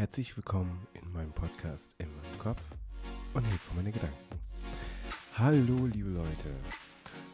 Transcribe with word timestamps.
Herzlich 0.00 0.34
willkommen 0.34 0.86
in 0.94 1.12
meinem 1.12 1.34
Podcast 1.34 1.94
in 1.98 2.08
meinem 2.08 2.38
Kopf 2.38 2.62
und 3.34 3.44
Hilfe 3.44 3.74
meine 3.76 3.92
Gedanken. 3.92 4.40
Hallo 5.36 5.84
liebe 5.84 6.08
Leute. 6.08 6.56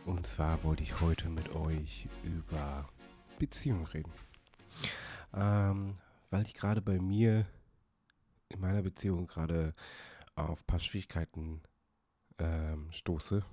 Und 0.04 0.26
zwar 0.26 0.65
wollte 0.65 0.83
ich 0.83 1.00
heute 1.00 1.29
mit 1.29 1.55
euch 1.55 2.08
über 2.25 2.89
Beziehungen 3.39 3.84
reden. 3.84 4.10
Ähm, 5.33 5.94
weil 6.31 6.42
ich 6.42 6.55
gerade 6.55 6.83
bei 6.83 6.99
mir 6.99 7.47
in 8.48 8.59
meiner 8.59 8.83
Beziehung 8.83 9.29
gerade 9.29 9.73
auf 10.35 10.62
ein 10.62 10.67
paar 10.67 10.80
Schwierigkeiten 10.80 11.62
ähm, 12.41 12.91
stoße, 12.91 13.45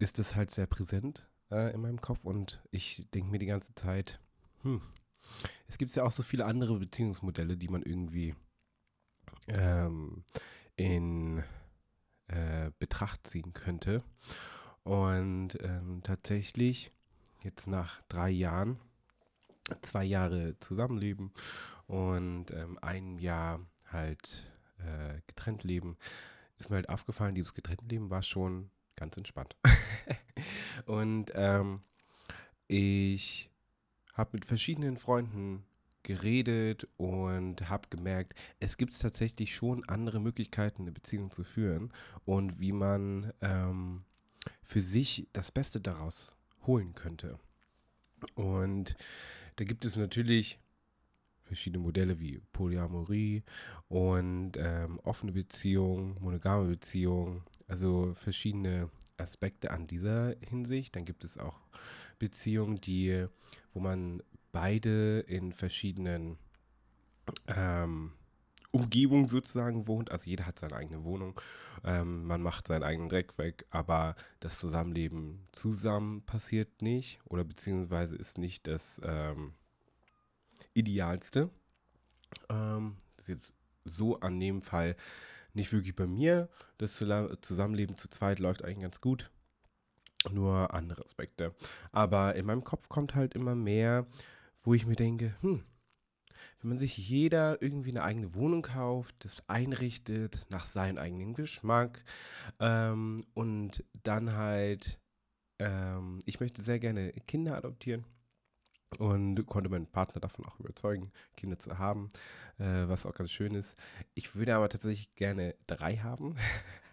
ist 0.00 0.18
es 0.18 0.34
halt 0.34 0.50
sehr 0.50 0.66
präsent 0.66 1.24
äh, 1.52 1.72
in 1.72 1.82
meinem 1.82 2.00
Kopf 2.00 2.24
und 2.24 2.60
ich 2.72 3.08
denke 3.14 3.30
mir 3.30 3.38
die 3.38 3.46
ganze 3.46 3.76
Zeit, 3.76 4.18
hm, 4.62 4.82
es 5.66 5.78
gibt 5.78 5.94
ja 5.94 6.04
auch 6.04 6.12
so 6.12 6.22
viele 6.22 6.44
andere 6.44 6.78
Beziehungsmodelle, 6.78 7.56
die 7.56 7.68
man 7.68 7.82
irgendwie 7.82 8.34
ähm, 9.48 10.24
in 10.76 11.42
äh, 12.28 12.70
Betracht 12.78 13.26
ziehen 13.26 13.52
könnte. 13.52 14.02
Und 14.82 15.58
ähm, 15.62 16.00
tatsächlich, 16.02 16.90
jetzt 17.42 17.66
nach 17.66 18.02
drei 18.08 18.30
Jahren, 18.30 18.78
zwei 19.82 20.04
Jahre 20.04 20.58
Zusammenleben 20.60 21.32
und 21.86 22.50
ähm, 22.50 22.78
ein 22.82 23.18
Jahr 23.18 23.60
halt 23.86 24.50
äh, 24.78 25.20
getrennt 25.26 25.64
leben, 25.64 25.96
ist 26.58 26.70
mir 26.70 26.76
halt 26.76 26.88
aufgefallen, 26.88 27.34
dieses 27.34 27.54
getrennt 27.54 27.90
Leben 27.90 28.10
war 28.10 28.22
schon 28.22 28.70
ganz 28.96 29.16
entspannt. 29.16 29.56
und 30.86 31.32
ähm, 31.34 31.82
ich 32.66 33.50
habe 34.14 34.30
mit 34.32 34.44
verschiedenen 34.44 34.96
Freunden 34.96 35.64
geredet 36.02 36.86
und 36.96 37.68
habe 37.68 37.88
gemerkt, 37.88 38.34
es 38.60 38.76
gibt 38.76 38.98
tatsächlich 38.98 39.54
schon 39.54 39.84
andere 39.88 40.20
Möglichkeiten, 40.20 40.82
eine 40.82 40.92
Beziehung 40.92 41.30
zu 41.30 41.44
führen 41.44 41.92
und 42.24 42.60
wie 42.60 42.72
man 42.72 43.32
ähm, 43.40 44.04
für 44.62 44.82
sich 44.82 45.28
das 45.32 45.50
Beste 45.50 45.80
daraus 45.80 46.36
holen 46.66 46.94
könnte. 46.94 47.38
Und 48.34 48.96
da 49.56 49.64
gibt 49.64 49.84
es 49.84 49.96
natürlich 49.96 50.58
verschiedene 51.42 51.82
Modelle 51.82 52.18
wie 52.20 52.40
Polyamorie 52.52 53.42
und 53.88 54.52
ähm, 54.56 54.98
offene 55.00 55.32
Beziehungen, 55.32 56.16
monogame 56.20 56.68
Beziehungen, 56.68 57.42
also 57.68 58.14
verschiedene 58.14 58.90
Aspekte 59.16 59.70
an 59.70 59.86
dieser 59.86 60.34
Hinsicht. 60.40 60.96
Dann 60.96 61.04
gibt 61.04 61.24
es 61.24 61.38
auch 61.38 61.60
Beziehungen, 62.18 62.80
die, 62.80 63.26
wo 63.74 63.80
man 63.80 64.22
beide 64.52 65.20
in 65.20 65.52
verschiedenen 65.52 66.38
ähm, 67.48 68.12
Umgebungen 68.70 69.28
sozusagen 69.28 69.86
wohnt. 69.86 70.10
Also 70.10 70.28
jeder 70.28 70.46
hat 70.46 70.58
seine 70.58 70.74
eigene 70.76 71.04
Wohnung. 71.04 71.40
Ähm, 71.84 72.24
man 72.24 72.42
macht 72.42 72.66
seinen 72.68 72.82
eigenen 72.82 73.08
Dreck 73.08 73.36
weg, 73.38 73.66
aber 73.70 74.16
das 74.40 74.58
Zusammenleben 74.58 75.46
zusammen 75.52 76.22
passiert 76.22 76.82
nicht 76.82 77.20
oder 77.24 77.44
beziehungsweise 77.44 78.16
ist 78.16 78.38
nicht 78.38 78.66
das 78.66 79.00
ähm, 79.04 79.54
Idealste. 80.72 81.50
Ähm, 82.48 82.96
das 83.16 83.24
ist 83.24 83.28
jetzt 83.28 83.54
so 83.84 84.18
an 84.20 84.40
dem 84.40 84.62
Fall 84.62 84.96
nicht 85.52 85.72
wirklich 85.72 85.94
bei 85.94 86.06
mir. 86.06 86.48
Das 86.78 86.96
Zusammenleben 86.96 87.96
zu 87.96 88.08
zweit 88.08 88.38
läuft 88.38 88.64
eigentlich 88.64 88.82
ganz 88.82 89.00
gut. 89.00 89.30
Nur 90.30 90.72
andere 90.72 91.04
Aspekte. 91.04 91.54
Aber 91.92 92.34
in 92.34 92.46
meinem 92.46 92.64
Kopf 92.64 92.88
kommt 92.88 93.14
halt 93.14 93.34
immer 93.34 93.54
mehr, 93.54 94.06
wo 94.62 94.74
ich 94.74 94.86
mir 94.86 94.96
denke, 94.96 95.34
hm, 95.42 95.62
wenn 96.60 96.70
man 96.70 96.78
sich 96.78 96.96
jeder 96.96 97.60
irgendwie 97.60 97.90
eine 97.90 98.02
eigene 98.02 98.34
Wohnung 98.34 98.62
kauft, 98.62 99.24
das 99.24 99.46
einrichtet 99.48 100.46
nach 100.48 100.66
seinem 100.66 100.98
eigenen 100.98 101.34
Geschmack 101.34 102.02
ähm, 102.58 103.26
und 103.34 103.84
dann 104.02 104.34
halt, 104.34 104.98
ähm, 105.58 106.20
ich 106.24 106.40
möchte 106.40 106.62
sehr 106.62 106.78
gerne 106.78 107.12
Kinder 107.26 107.56
adoptieren 107.56 108.04
und 108.98 109.44
konnte 109.46 109.68
meinen 109.68 109.86
Partner 109.90 110.20
davon 110.20 110.46
auch 110.46 110.58
überzeugen, 110.58 111.12
Kinder 111.36 111.58
zu 111.58 111.78
haben, 111.78 112.10
äh, 112.58 112.88
was 112.88 113.06
auch 113.06 113.14
ganz 113.14 113.30
schön 113.30 113.54
ist. 113.54 113.76
Ich 114.14 114.34
würde 114.34 114.54
aber 114.54 114.68
tatsächlich 114.68 115.14
gerne 115.14 115.54
drei 115.66 115.98
haben 115.98 116.34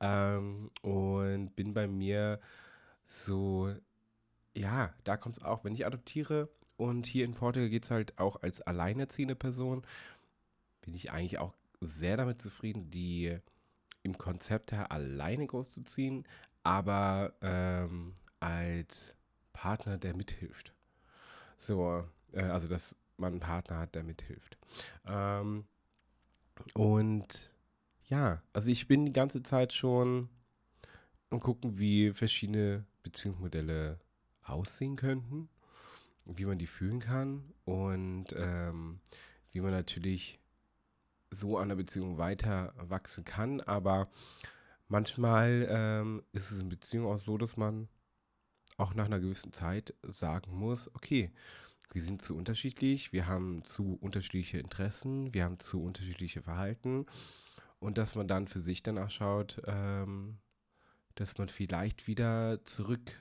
ähm, 0.00 0.70
und 0.82 1.54
bin 1.56 1.74
bei 1.74 1.86
mir 1.86 2.40
so, 3.04 3.72
ja, 4.54 4.92
da 5.04 5.16
kommt 5.16 5.36
es 5.36 5.42
auch, 5.42 5.64
wenn 5.64 5.74
ich 5.74 5.86
adoptiere 5.86 6.48
und 6.76 7.06
hier 7.06 7.24
in 7.24 7.34
Portugal 7.34 7.68
geht 7.68 7.84
es 7.84 7.90
halt 7.90 8.18
auch 8.18 8.42
als 8.42 8.62
alleinerziehende 8.62 9.36
Person, 9.36 9.82
bin 10.82 10.94
ich 10.94 11.12
eigentlich 11.12 11.38
auch 11.38 11.54
sehr 11.80 12.16
damit 12.16 12.40
zufrieden, 12.40 12.90
die 12.90 13.38
im 14.02 14.18
Konzept 14.18 14.72
her 14.72 14.92
alleine 14.92 15.46
großzuziehen, 15.46 16.26
aber 16.62 17.34
ähm, 17.40 18.14
als 18.40 19.14
Partner, 19.52 19.96
der 19.96 20.14
mithilft. 20.14 20.74
So, 21.56 22.04
äh, 22.32 22.42
also 22.42 22.68
dass 22.68 22.96
man 23.16 23.32
einen 23.32 23.40
Partner 23.40 23.78
hat, 23.78 23.94
der 23.94 24.02
mithilft. 24.02 24.58
Ähm, 25.06 25.64
und 26.74 27.50
ja, 28.06 28.42
also 28.52 28.70
ich 28.70 28.86
bin 28.86 29.06
die 29.06 29.12
ganze 29.12 29.42
Zeit 29.42 29.72
schon 29.72 30.28
und 31.30 31.40
gucken, 31.40 31.78
wie 31.78 32.12
verschiedene 32.12 32.84
Beziehungsmodelle 33.02 33.98
aussehen 34.42 34.96
könnten, 34.96 35.48
wie 36.24 36.44
man 36.44 36.58
die 36.58 36.66
fühlen 36.66 37.00
kann 37.00 37.52
und 37.64 38.26
ähm, 38.36 39.00
wie 39.50 39.60
man 39.60 39.72
natürlich 39.72 40.38
so 41.30 41.58
an 41.58 41.68
der 41.68 41.76
Beziehung 41.76 42.18
weiter 42.18 42.74
wachsen 42.76 43.24
kann. 43.24 43.60
Aber 43.62 44.08
manchmal 44.88 45.66
ähm, 45.70 46.22
ist 46.32 46.50
es 46.50 46.60
in 46.60 46.68
Beziehungen 46.68 47.08
auch 47.08 47.20
so, 47.20 47.36
dass 47.38 47.56
man 47.56 47.88
auch 48.76 48.94
nach 48.94 49.06
einer 49.06 49.20
gewissen 49.20 49.52
Zeit 49.52 49.94
sagen 50.02 50.52
muss, 50.52 50.94
okay, 50.94 51.30
wir 51.92 52.02
sind 52.02 52.22
zu 52.22 52.36
unterschiedlich, 52.36 53.12
wir 53.12 53.26
haben 53.26 53.64
zu 53.64 53.96
unterschiedliche 54.00 54.58
Interessen, 54.58 55.32
wir 55.32 55.44
haben 55.44 55.60
zu 55.60 55.82
unterschiedliche 55.82 56.42
Verhalten 56.42 57.06
und 57.84 57.98
dass 57.98 58.14
man 58.14 58.26
dann 58.26 58.48
für 58.48 58.60
sich 58.60 58.82
danach 58.82 59.10
schaut, 59.10 59.60
ähm, 59.66 60.38
dass 61.16 61.36
man 61.36 61.50
vielleicht 61.50 62.06
wieder 62.06 62.64
zurück 62.64 63.12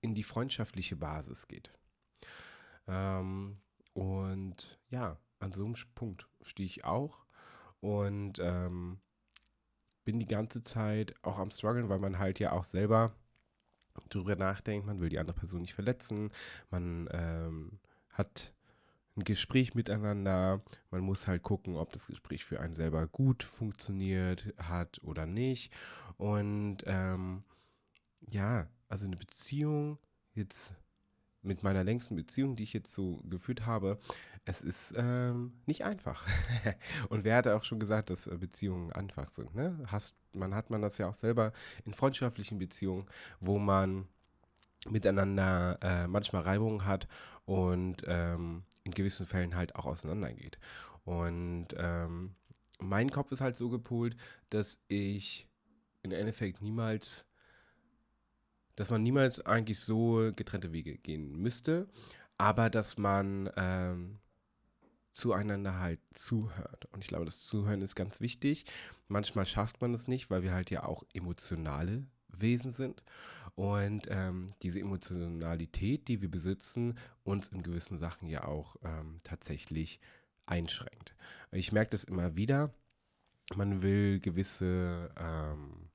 in 0.00 0.14
die 0.14 0.22
freundschaftliche 0.22 0.94
Basis 0.94 1.48
geht. 1.48 1.72
Ähm, 2.86 3.56
und 3.92 4.78
ja, 4.90 5.18
an 5.40 5.52
so 5.52 5.64
einem 5.64 5.74
Punkt 5.96 6.28
stehe 6.42 6.66
ich 6.68 6.84
auch. 6.84 7.26
Und 7.80 8.38
ähm, 8.38 9.00
bin 10.04 10.20
die 10.20 10.28
ganze 10.28 10.62
Zeit 10.62 11.16
auch 11.22 11.38
am 11.38 11.50
struggeln, 11.50 11.88
weil 11.88 11.98
man 11.98 12.20
halt 12.20 12.38
ja 12.38 12.52
auch 12.52 12.64
selber 12.64 13.12
drüber 14.08 14.36
nachdenkt, 14.36 14.86
man 14.86 15.00
will 15.00 15.08
die 15.08 15.18
andere 15.18 15.36
Person 15.36 15.62
nicht 15.62 15.74
verletzen, 15.74 16.30
man 16.70 17.08
ähm, 17.10 17.80
hat 18.10 18.54
ein 19.16 19.24
Gespräch 19.24 19.74
miteinander. 19.74 20.62
Man 20.90 21.02
muss 21.02 21.26
halt 21.26 21.42
gucken, 21.42 21.76
ob 21.76 21.92
das 21.92 22.08
Gespräch 22.08 22.44
für 22.44 22.60
einen 22.60 22.74
selber 22.74 23.06
gut 23.06 23.42
funktioniert 23.42 24.54
hat 24.58 25.00
oder 25.02 25.26
nicht. 25.26 25.72
Und 26.16 26.78
ähm, 26.86 27.44
ja, 28.28 28.66
also 28.88 29.06
eine 29.06 29.16
Beziehung 29.16 29.98
jetzt 30.34 30.74
mit 31.42 31.62
meiner 31.62 31.84
längsten 31.84 32.16
Beziehung, 32.16 32.56
die 32.56 32.62
ich 32.62 32.72
jetzt 32.72 32.92
so 32.92 33.20
geführt 33.28 33.66
habe, 33.66 33.98
es 34.46 34.62
ist 34.62 34.94
ähm, 34.96 35.52
nicht 35.66 35.84
einfach. 35.84 36.26
und 37.08 37.24
wer 37.24 37.36
hat 37.36 37.48
auch 37.48 37.64
schon 37.64 37.80
gesagt, 37.80 38.10
dass 38.10 38.28
Beziehungen 38.28 38.92
einfach 38.92 39.28
sind? 39.28 39.54
Ne? 39.54 39.78
Hast, 39.86 40.16
man 40.32 40.54
hat 40.54 40.70
man 40.70 40.82
das 40.82 40.98
ja 40.98 41.08
auch 41.08 41.14
selber 41.14 41.52
in 41.84 41.94
freundschaftlichen 41.94 42.58
Beziehungen, 42.58 43.06
wo 43.40 43.58
man 43.58 44.08
miteinander 44.88 45.78
äh, 45.82 46.06
manchmal 46.06 46.42
Reibungen 46.42 46.84
hat 46.84 47.08
und 47.44 48.02
ähm, 48.06 48.64
in 48.84 48.92
gewissen 48.92 49.26
Fällen 49.26 49.56
halt 49.56 49.74
auch 49.74 49.86
auseinandergeht. 49.86 50.58
Und 51.04 51.68
ähm, 51.76 52.34
mein 52.80 53.10
Kopf 53.10 53.32
ist 53.32 53.40
halt 53.40 53.56
so 53.56 53.68
gepolt, 53.68 54.16
dass 54.50 54.78
ich 54.88 55.48
im 56.02 56.12
Endeffekt 56.12 56.62
niemals, 56.62 57.24
dass 58.76 58.90
man 58.90 59.02
niemals 59.02 59.40
eigentlich 59.44 59.80
so 59.80 60.30
getrennte 60.36 60.72
Wege 60.72 60.96
gehen 60.98 61.36
müsste, 61.40 61.88
aber 62.36 62.70
dass 62.70 62.98
man 62.98 63.50
ähm, 63.56 64.18
zueinander 65.12 65.78
halt 65.78 66.00
zuhört. 66.12 66.86
Und 66.92 67.02
ich 67.02 67.08
glaube, 67.08 67.24
das 67.24 67.40
Zuhören 67.40 67.82
ist 67.82 67.94
ganz 67.94 68.20
wichtig. 68.20 68.66
Manchmal 69.08 69.46
schafft 69.46 69.80
man 69.80 69.94
es 69.94 70.08
nicht, 70.08 70.30
weil 70.30 70.42
wir 70.42 70.52
halt 70.52 70.70
ja 70.70 70.84
auch 70.84 71.04
emotionale 71.14 72.06
Wesen 72.28 72.72
sind 72.72 73.02
und 73.54 74.08
ähm, 74.10 74.48
diese 74.62 74.80
Emotionalität, 74.80 76.08
die 76.08 76.20
wir 76.20 76.30
besitzen, 76.30 76.98
uns 77.22 77.48
in 77.48 77.62
gewissen 77.62 77.98
Sachen 77.98 78.28
ja 78.28 78.44
auch 78.44 78.76
ähm, 78.84 79.18
tatsächlich 79.22 80.00
einschränkt. 80.46 81.14
Ich 81.52 81.72
merke 81.72 81.90
das 81.92 82.04
immer 82.04 82.36
wieder. 82.36 82.74
Man 83.54 83.82
will 83.82 84.20
gewisse 84.20 85.10
ähm, 85.16 85.88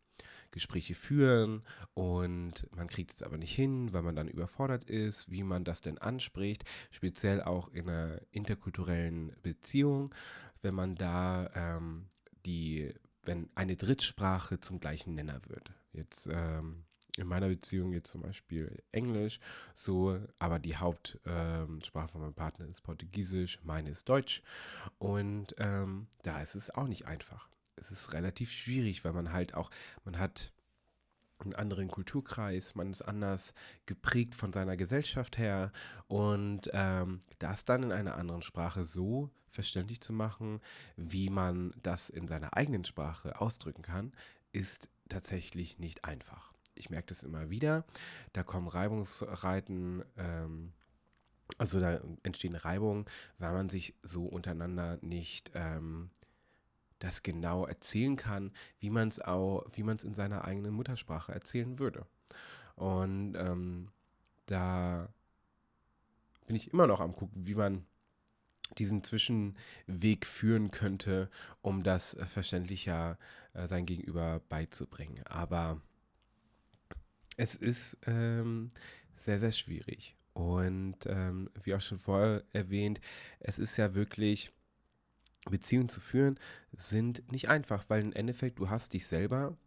Gespräche 0.51 0.95
führen 0.95 1.63
und 1.93 2.67
man 2.75 2.87
kriegt 2.87 3.11
es 3.11 3.23
aber 3.23 3.37
nicht 3.37 3.53
hin, 3.53 3.93
weil 3.93 4.03
man 4.03 4.15
dann 4.15 4.27
überfordert 4.27 4.83
ist, 4.85 5.29
wie 5.29 5.43
man 5.43 5.63
das 5.63 5.81
denn 5.81 5.97
anspricht, 5.97 6.63
speziell 6.91 7.41
auch 7.41 7.69
in 7.69 7.89
einer 7.89 8.19
interkulturellen 8.31 9.33
Beziehung. 9.43 10.13
wenn 10.61 10.75
man 10.75 10.95
da 10.95 11.49
ähm, 11.55 12.09
die, 12.45 12.93
wenn 13.23 13.49
eine 13.55 13.77
Drittsprache 13.77 14.59
zum 14.59 14.79
gleichen 14.79 15.15
Nenner 15.15 15.39
wird. 15.47 15.71
Jetzt 15.93 16.27
ähm, 16.29 16.83
in 17.17 17.27
meiner 17.27 17.47
Beziehung 17.47 17.93
jetzt 17.93 18.11
zum 18.11 18.21
Beispiel 18.21 18.81
Englisch, 18.91 19.39
so, 19.75 20.19
aber 20.37 20.59
die 20.59 20.77
Hauptsprache 20.77 21.67
ähm, 21.67 21.79
von 22.09 22.21
meinem 22.21 22.33
Partner 22.33 22.65
ist 22.67 22.81
Portugiesisch, 22.81 23.59
meine 23.63 23.89
ist 23.89 24.07
Deutsch. 24.07 24.41
Und 24.97 25.55
ähm, 25.57 26.07
da 26.23 26.41
ist 26.41 26.55
es 26.55 26.69
auch 26.71 26.87
nicht 26.87 27.05
einfach. 27.05 27.49
Es 27.75 27.91
ist 27.91 28.13
relativ 28.13 28.51
schwierig, 28.51 29.03
weil 29.05 29.13
man 29.13 29.31
halt 29.31 29.53
auch, 29.53 29.69
man 30.03 30.19
hat 30.19 30.51
einen 31.39 31.55
anderen 31.55 31.87
Kulturkreis, 31.87 32.75
man 32.75 32.91
ist 32.91 33.01
anders 33.01 33.53
geprägt 33.85 34.35
von 34.35 34.51
seiner 34.51 34.75
Gesellschaft 34.75 35.37
her 35.37 35.71
und 36.07 36.69
ähm, 36.73 37.21
das 37.39 37.63
dann 37.63 37.83
in 37.83 37.91
einer 37.91 38.15
anderen 38.15 38.41
Sprache 38.41 38.83
so 38.83 39.29
verständlich 39.49 40.01
zu 40.01 40.13
machen, 40.13 40.59
wie 40.97 41.29
man 41.29 41.73
das 41.81 42.09
in 42.09 42.27
seiner 42.27 42.55
eigenen 42.55 42.83
Sprache 42.83 43.39
ausdrücken 43.39 43.81
kann, 43.81 44.11
ist 44.51 44.89
tatsächlich 45.07 45.79
nicht 45.79 46.05
einfach. 46.05 46.48
Ich 46.79 46.89
merke 46.89 47.07
das 47.07 47.23
immer 47.23 47.49
wieder. 47.49 47.85
Da 48.33 48.43
kommen 48.43 48.67
Reibungsreiten, 48.67 50.03
ähm, 50.17 50.73
also 51.57 51.79
da 51.79 51.99
entstehen 52.23 52.55
Reibungen, 52.55 53.05
weil 53.37 53.53
man 53.53 53.69
sich 53.69 53.95
so 54.03 54.25
untereinander 54.25 54.97
nicht 55.01 55.51
ähm, 55.55 56.09
das 56.99 57.23
genau 57.23 57.65
erzählen 57.65 58.15
kann, 58.15 58.51
wie 58.79 58.89
man 58.89 59.07
es 59.07 59.19
auch, 59.21 59.65
wie 59.73 59.83
man 59.83 59.95
es 59.95 60.03
in 60.03 60.13
seiner 60.13 60.45
eigenen 60.45 60.73
Muttersprache 60.73 61.31
erzählen 61.31 61.79
würde. 61.79 62.05
Und 62.75 63.35
ähm, 63.35 63.89
da 64.45 65.09
bin 66.45 66.55
ich 66.55 66.71
immer 66.73 66.87
noch 66.87 66.99
am 66.99 67.15
gucken, 67.15 67.45
wie 67.45 67.55
man 67.55 67.85
diesen 68.77 69.03
Zwischenweg 69.03 70.25
führen 70.25 70.71
könnte, 70.71 71.29
um 71.61 71.83
das 71.83 72.17
verständlicher 72.27 73.17
äh, 73.53 73.67
sein 73.67 73.85
Gegenüber 73.85 74.41
beizubringen. 74.49 75.23
Aber 75.27 75.81
es 77.39 77.55
ist 77.55 77.97
ähm, 78.05 78.71
sehr, 79.15 79.39
sehr 79.39 79.53
schwierig. 79.53 80.15
Und 80.33 80.97
ähm, 81.05 81.49
wie 81.63 81.73
auch 81.73 81.81
schon 81.81 81.97
vorher 81.97 82.43
erwähnt, 82.51 82.99
es 83.39 83.59
ist 83.59 83.77
ja 83.77 83.95
wirklich, 83.95 84.51
Beziehungen 85.49 85.87
zu 85.87 86.01
führen, 86.01 86.37
sind 86.73 87.31
nicht 87.31 87.47
einfach, 87.47 87.85
weil 87.87 88.01
im 88.01 88.11
Endeffekt 88.11 88.59
du 88.59 88.69
hast 88.69 88.91
dich 88.91 89.07
selber 89.07 89.57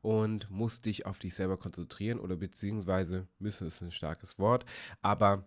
und 0.00 0.50
musst 0.50 0.86
dich 0.86 1.04
auf 1.04 1.18
dich 1.18 1.34
selber 1.34 1.58
konzentrieren 1.58 2.18
oder 2.18 2.36
beziehungsweise 2.36 3.26
müssen 3.38 3.66
ist 3.66 3.82
ein 3.82 3.92
starkes 3.92 4.38
Wort, 4.38 4.64
aber 5.02 5.46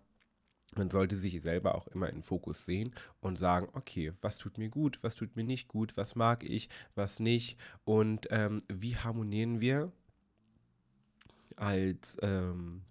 man 0.76 0.90
sollte 0.90 1.16
sich 1.16 1.42
selber 1.42 1.74
auch 1.74 1.88
immer 1.88 2.08
in 2.08 2.22
Fokus 2.22 2.64
sehen 2.64 2.94
und 3.20 3.36
sagen, 3.36 3.68
okay, 3.72 4.12
was 4.20 4.38
tut 4.38 4.58
mir 4.58 4.68
gut, 4.68 5.00
was 5.02 5.16
tut 5.16 5.34
mir 5.34 5.44
nicht 5.44 5.66
gut, 5.66 5.96
was 5.96 6.14
mag 6.14 6.44
ich, 6.44 6.68
was 6.94 7.18
nicht 7.18 7.58
und 7.84 8.28
ähm, 8.30 8.62
wie 8.68 8.96
harmonieren 8.96 9.60
wir 9.60 9.90
als 11.56 12.16
ähm, 12.22 12.82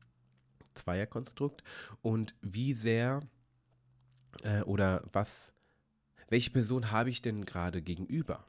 Zweierkonstrukt 0.75 1.63
und 2.01 2.36
wie 2.42 2.74
sehr 2.74 3.21
äh, 4.44 4.62
oder 4.62 5.04
was, 5.12 5.54
welche 6.30 6.51
Person 6.51 6.92
habe 6.92 7.10
ich 7.10 7.21
denn 7.21 7.45
gerade 7.45 7.81
gegenüber? 7.81 8.45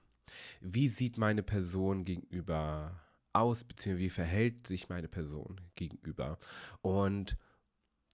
Wie 0.60 0.88
sieht 0.88 1.18
meine 1.18 1.42
Person 1.42 2.04
gegenüber 2.04 3.00
aus, 3.32 3.64
beziehungsweise 3.64 4.04
wie 4.04 4.10
verhält 4.10 4.66
sich 4.66 4.88
meine 4.88 5.08
Person 5.08 5.60
gegenüber? 5.74 6.38
Und 6.80 7.36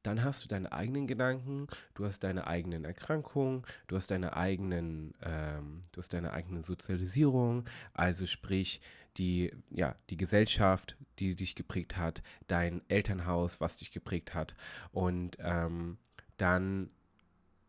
dann 0.03 0.25
hast 0.25 0.45
du 0.45 0.49
deine 0.49 0.73
eigenen 0.73 1.07
Gedanken, 1.07 1.67
du 1.95 2.07
hast 2.07 2.25
deine 2.25 2.47
eigenen 2.47 2.85
Erkrankungen, 2.85 3.65
du 3.87 3.97
hast 3.97 4.11
deine 4.11 4.35
eigenen, 4.35 5.13
ähm, 5.23 5.85
du 5.93 6.01
hast 6.01 6.15
deine 6.15 6.33
eigene 6.33 6.63
Sozialisierung, 6.63 7.69
also 7.93 8.27
sprich 8.27 8.81
die, 9.19 9.53
ja, 9.71 9.97
die 10.09 10.17
Gesellschaft, 10.17 10.97
die 11.21 11.35
dich 11.35 11.55
geprägt 11.55 11.97
hat, 11.97 12.23
dein 12.47 12.83
Elternhaus, 12.89 13.61
was 13.61 13.77
dich 13.77 13.93
geprägt 13.93 14.35
hat. 14.35 14.55
Und 14.93 15.37
ähm, 15.41 15.99
dann 16.37 16.91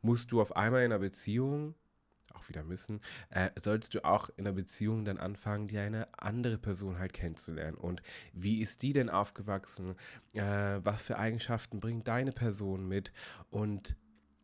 musst 0.01 0.31
du 0.31 0.41
auf 0.41 0.55
einmal 0.55 0.81
in 0.81 0.91
einer 0.91 0.99
Beziehung 0.99 1.75
auch 2.33 2.49
wieder 2.49 2.63
müssen, 2.63 3.01
äh, 3.29 3.51
sollst 3.59 3.93
du 3.93 4.03
auch 4.05 4.29
in 4.37 4.47
einer 4.47 4.55
Beziehung 4.55 5.05
dann 5.05 5.17
anfangen, 5.17 5.67
die 5.67 5.77
eine 5.77 6.07
andere 6.17 6.57
Person 6.57 6.97
halt 6.97 7.13
kennenzulernen. 7.13 7.77
Und 7.77 8.01
wie 8.33 8.61
ist 8.61 8.81
die 8.81 8.93
denn 8.93 9.09
aufgewachsen? 9.09 9.95
Äh, 10.33 10.79
was 10.83 11.01
für 11.01 11.17
Eigenschaften 11.17 11.79
bringt 11.79 12.07
deine 12.07 12.31
Person 12.31 12.87
mit? 12.87 13.11
Und 13.49 13.95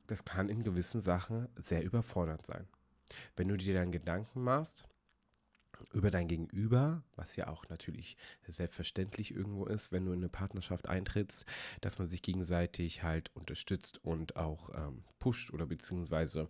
das 0.08 0.26
kann 0.26 0.50
in 0.50 0.64
gewissen 0.64 1.02
Sachen 1.02 1.48
sehr 1.56 1.84
überfordernd 1.84 2.46
sein. 2.46 2.68
Wenn 3.36 3.48
du 3.48 3.58
dir 3.58 3.74
dann 3.74 3.92
Gedanken 3.92 4.44
machst, 4.44 4.86
über 5.94 6.12
dein 6.12 6.28
Gegenüber, 6.28 7.04
was 7.16 7.36
ja 7.36 7.48
auch 7.48 7.68
natürlich 7.70 8.18
selbstverständlich 8.48 9.34
irgendwo 9.34 9.66
ist, 9.66 9.92
wenn 9.92 10.06
du 10.06 10.12
in 10.12 10.20
eine 10.20 10.30
Partnerschaft 10.30 10.90
eintrittst, 10.90 11.46
dass 11.82 12.00
man 12.00 12.08
sich 12.08 12.22
gegenseitig 12.22 13.04
halt 13.04 13.32
unterstützt 13.36 14.04
und 14.04 14.36
auch 14.36 14.70
ähm, 14.76 15.04
pusht 15.20 15.54
oder 15.54 15.66
beziehungsweise 15.66 16.50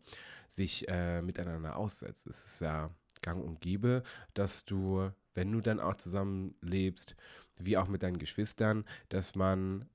sich 0.50 0.88
äh, 0.88 1.22
miteinander 1.22 1.76
aussetzt. 1.76 2.28
Es 2.28 2.46
ist 2.46 2.62
ja 2.62 2.90
gang 3.22 3.44
und 3.44 3.62
gäbe, 3.62 4.04
dass 4.34 4.66
du, 4.66 5.12
wenn 5.34 5.52
du 5.52 5.62
dann 5.62 5.80
auch 5.80 5.96
zusammen 5.96 6.56
lebst, 6.62 7.16
wie 7.58 7.78
auch 7.78 7.88
mit 7.88 8.04
deinen 8.04 8.20
Geschwistern, 8.20 8.86
dass 9.10 9.36
man 9.36 9.86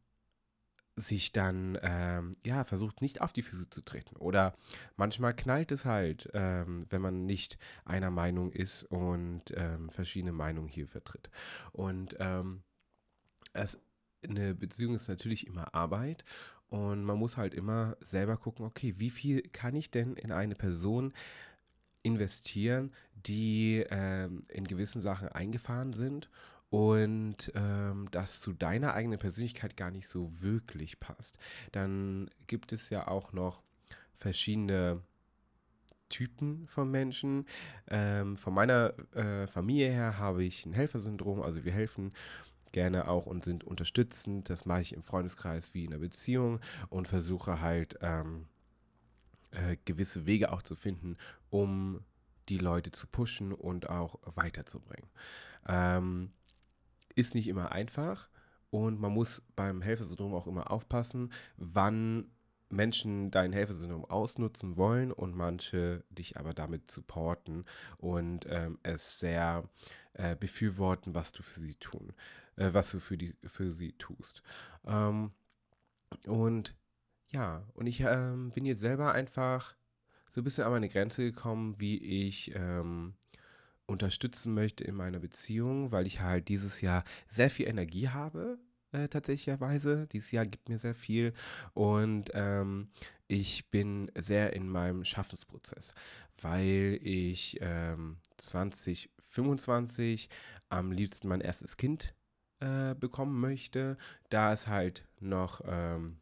sich 0.97 1.33
dann 1.33 1.79
ähm, 1.83 2.37
ja 2.45 2.65
versucht 2.65 3.01
nicht 3.01 3.21
auf 3.21 3.33
die 3.33 3.43
Füße 3.43 3.71
zu 3.71 3.81
treten 3.83 4.17
oder 4.17 4.55
manchmal 4.97 5.35
knallt 5.35 5.73
es 5.73 5.85
halt, 5.85 6.29
ähm, 6.35 6.87
wenn 6.91 7.01
man 7.01 7.25
nicht 7.25 7.59
einer 7.85 8.11
Meinung 8.11 8.53
ist 8.53 8.85
und 8.85 9.43
ähm, 9.57 9.89
verschiedene 9.91 10.33
Meinungen 10.33 10.69
hier 10.69 10.87
vertritt. 10.87 11.31
Und 11.73 12.17
ähm, 12.21 12.63
es, 13.55 13.81
eine 14.23 14.55
Beziehung 14.55 14.95
ist 14.95 15.09
natürlich 15.09 15.47
immer 15.47 15.75
Arbeit 15.75 16.25
und 16.69 17.05
man 17.05 17.19
muss 17.19 17.37
halt 17.37 17.55
immer 17.55 17.97
selber 18.01 18.37
gucken, 18.37 18.67
okay, 18.67 18.95
wie 18.99 19.11
viel 19.11 19.43
kann 19.43 19.75
ich 19.75 19.91
denn 19.91 20.15
in 20.15 20.31
eine 20.31 20.55
Person 20.55 21.13
investieren, 22.03 22.93
die 23.15 23.85
ähm, 23.91 24.45
in 24.49 24.67
gewissen 24.67 25.03
Sachen 25.03 25.29
eingefahren 25.29 25.93
sind 25.93 26.29
und 26.73 27.53
ähm, 27.55 28.09
das 28.13 28.41
zu 28.41 28.55
deiner 28.55 28.95
eigenen 28.95 29.19
Persönlichkeit 29.19 29.77
gar 29.77 29.91
nicht 29.91 30.09
so 30.09 30.41
wirklich 30.41 30.99
passt, 31.01 31.37
dann 31.71 32.31
gibt 32.47 32.73
es 32.73 32.89
ja 32.89 33.09
auch 33.09 33.35
noch 33.35 33.63
verschiedene 34.17 35.03
Typen 36.09 36.67
von 36.69 36.91
Menschen. 36.91 37.45
Ähm, 37.89 38.39
von 38.39 38.55
meiner 38.55 38.95
äh, 39.15 39.47
Familie 39.49 39.91
her 39.91 40.17
habe 40.17 40.45
ich 40.45 40.65
ein 40.65 40.73
Helfersyndrom, 40.73 41.43
also 41.43 41.63
wir 41.63 41.73
helfen 41.73 42.15
gerne 42.73 43.07
auch 43.07 43.27
und 43.27 43.45
sind 43.45 43.65
unterstützend. 43.65 44.49
Das 44.49 44.65
mache 44.65 44.81
ich 44.81 44.95
im 44.95 45.03
Freundeskreis 45.03 45.75
wie 45.75 45.85
in 45.85 45.93
einer 45.93 46.01
Beziehung 46.01 46.59
und 46.89 47.07
versuche 47.07 47.61
halt 47.61 47.99
ähm, 48.01 48.47
äh, 49.51 49.77
gewisse 49.85 50.25
Wege 50.25 50.51
auch 50.51 50.63
zu 50.63 50.75
finden, 50.75 51.19
um 51.51 52.01
die 52.49 52.57
Leute 52.57 52.93
zu 52.93 53.07
pushen 53.07 53.53
und 53.53 53.91
auch 53.91 54.19
weiterzubringen. 54.37 55.11
Ähm, 55.69 56.33
ist 57.15 57.35
nicht 57.35 57.49
immer 57.49 57.73
einfach 57.73 58.29
und 58.71 59.01
man 59.01 59.13
muss 59.13 59.43
beim 59.55 59.83
Helfersyndrom 59.83 60.35
auch 60.35 60.47
immer 60.47 60.71
aufpassen, 60.71 61.33
wann 61.57 62.31
Menschen 62.71 63.31
dein 63.31 63.53
Helfersyndrom 63.53 64.05
ausnutzen 64.07 64.77
wollen 64.77 65.13
und 65.13 65.37
manche 65.37 66.05
dich 66.09 66.39
aber 66.39 66.55
damit 66.55 66.91
supporten 66.91 67.67
und 67.99 68.47
ähm, 68.49 68.79
es 68.83 69.19
sehr 69.19 69.69
äh, 70.15 70.35
befürworten, 70.35 71.15
was 71.15 71.33
du 71.33 71.43
für 71.43 71.61
sie 71.61 71.75
tun, 71.75 72.13
äh, 72.57 72.71
was 72.73 72.91
du 72.91 72.99
für, 72.99 73.19
die, 73.19 73.37
für 73.45 73.71
sie 73.71 73.93
tust. 73.93 74.43
Ähm, 74.87 75.33
und 76.27 76.75
ja, 77.31 77.63
und 77.75 77.87
ich 77.87 78.01
ähm, 78.01 78.51
bin 78.51 78.65
jetzt 78.65 78.81
selber 78.81 79.13
einfach 79.13 79.75
so 80.35 80.41
ein 80.41 80.45
bisschen 80.45 80.65
an 80.65 80.73
meine 80.73 80.89
Grenze 80.89 81.23
gekommen, 81.23 81.77
wie 81.79 81.99
ich 81.99 82.55
ähm, 82.55 83.15
unterstützen 83.87 84.55
möchte 84.55 84.85
in 84.85 84.95
meiner 84.95 85.19
Beziehung, 85.19 85.93
weil 85.93 86.07
ich 86.07 86.21
halt 86.21 86.49
dieses 86.49 86.81
Jahr 86.81 87.05
sehr 87.29 87.51
viel 87.51 87.69
Energie 87.69 88.09
habe, 88.09 88.59
äh, 88.93 89.09
tatsächlicherweise. 89.09 90.07
Dieses 90.09 90.31
Jahr 90.33 90.47
gibt 90.47 90.69
mir 90.69 90.79
sehr 90.79 90.95
viel 90.95 91.33
und 91.75 92.31
ähm, 92.35 92.89
ich 93.27 93.71
bin 93.71 94.11
sehr 94.15 94.53
in 94.53 94.69
meinem 94.69 95.05
Schaffensprozess, 95.05 95.95
weil 96.41 96.99
ich 97.03 97.59
ähm, 97.61 98.19
2025 98.37 100.29
am 100.69 100.93
liebsten 100.93 101.29
mein 101.29 101.41
erstes 101.41 101.77
Kind 101.77 102.15
äh, 102.61 102.95
bekommen 102.95 103.41
möchte, 103.41 103.97
da 104.31 104.53
es 104.53 104.69
halt 104.69 105.07
noch 105.21 105.63
ähm, 105.67 106.19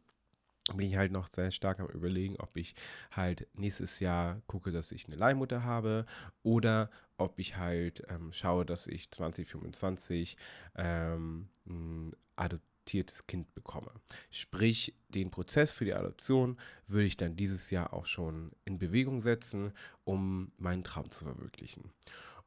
bin 0.77 0.87
ich 0.87 0.95
halt 0.95 1.11
noch 1.11 1.27
sehr 1.27 1.51
stark 1.51 1.79
am 1.79 1.87
Überlegen, 1.87 2.37
ob 2.39 2.55
ich 2.55 2.75
halt 3.11 3.47
nächstes 3.53 3.99
Jahr 3.99 4.41
gucke, 4.47 4.71
dass 4.71 4.91
ich 4.91 5.07
eine 5.07 5.15
Leihmutter 5.15 5.63
habe 5.63 6.05
oder 6.43 6.89
ob 7.21 7.39
ich 7.39 7.57
halt 7.57 8.03
ähm, 8.09 8.31
schaue, 8.33 8.65
dass 8.65 8.87
ich 8.87 9.11
2025 9.11 10.37
ähm, 10.75 11.47
ein 11.65 12.13
adoptiertes 12.35 13.27
Kind 13.27 13.53
bekomme. 13.53 13.91
Sprich, 14.31 14.93
den 15.09 15.31
Prozess 15.31 15.71
für 15.71 15.85
die 15.85 15.93
Adoption 15.93 16.57
würde 16.87 17.07
ich 17.07 17.17
dann 17.17 17.35
dieses 17.35 17.69
Jahr 17.69 17.93
auch 17.93 18.05
schon 18.05 18.51
in 18.65 18.79
Bewegung 18.79 19.21
setzen, 19.21 19.73
um 20.03 20.51
meinen 20.57 20.83
Traum 20.83 21.09
zu 21.11 21.25
verwirklichen. 21.25 21.91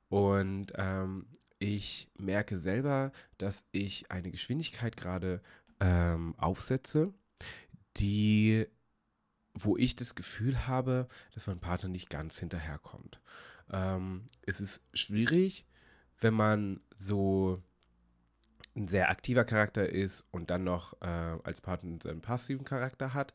Und 0.09 0.73
ähm, 0.77 1.27
ich 1.59 2.09
merke 2.19 2.59
selber, 2.59 3.13
dass 3.39 3.67
ich 3.73 4.11
eine 4.11 4.31
Geschwindigkeit 4.31 4.97
gerade 4.97 5.41
ähm, 5.81 6.35
aufsetze, 6.37 7.13
die, 7.97 8.67
wo 9.55 9.77
ich 9.77 9.97
das 9.97 10.15
Gefühl 10.15 10.67
habe, 10.67 11.09
dass 11.33 11.47
mein 11.47 11.61
Partner 11.61 11.89
nicht 11.89 12.11
ganz 12.11 12.39
hinterherkommt. 12.39 13.21
Ähm, 13.71 14.29
es 14.43 14.61
ist 14.61 14.81
schwierig, 14.93 15.67
wenn 16.21 16.35
man 16.35 16.81
so 16.95 17.63
ein 18.77 18.89
sehr 18.89 19.11
aktiver 19.11 19.45
Charakter 19.45 19.89
ist 19.89 20.25
und 20.33 20.51
dann 20.51 20.65
noch 20.65 20.95
äh, 21.01 21.07
als 21.45 21.61
Partner 21.61 21.99
einen 22.11 22.21
passiven 22.21 22.65
Charakter 22.65 23.15
hat. 23.15 23.33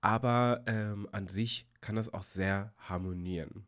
Aber 0.00 0.62
ähm, 0.66 1.08
an 1.12 1.28
sich 1.28 1.66
kann 1.80 1.96
das 1.96 2.12
auch 2.12 2.22
sehr 2.22 2.72
harmonieren. 2.78 3.66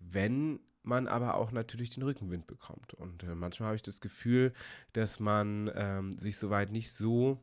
Wenn 0.00 0.60
man 0.86 1.08
aber 1.08 1.34
auch 1.34 1.50
natürlich 1.50 1.90
den 1.90 2.04
Rückenwind 2.04 2.46
bekommt. 2.46 2.94
Und 2.94 3.24
äh, 3.24 3.34
manchmal 3.34 3.68
habe 3.68 3.76
ich 3.76 3.82
das 3.82 4.00
Gefühl, 4.00 4.52
dass 4.92 5.18
man 5.18 5.70
ähm, 5.74 6.12
sich 6.18 6.38
soweit 6.38 6.70
nicht 6.70 6.92
so 6.92 7.42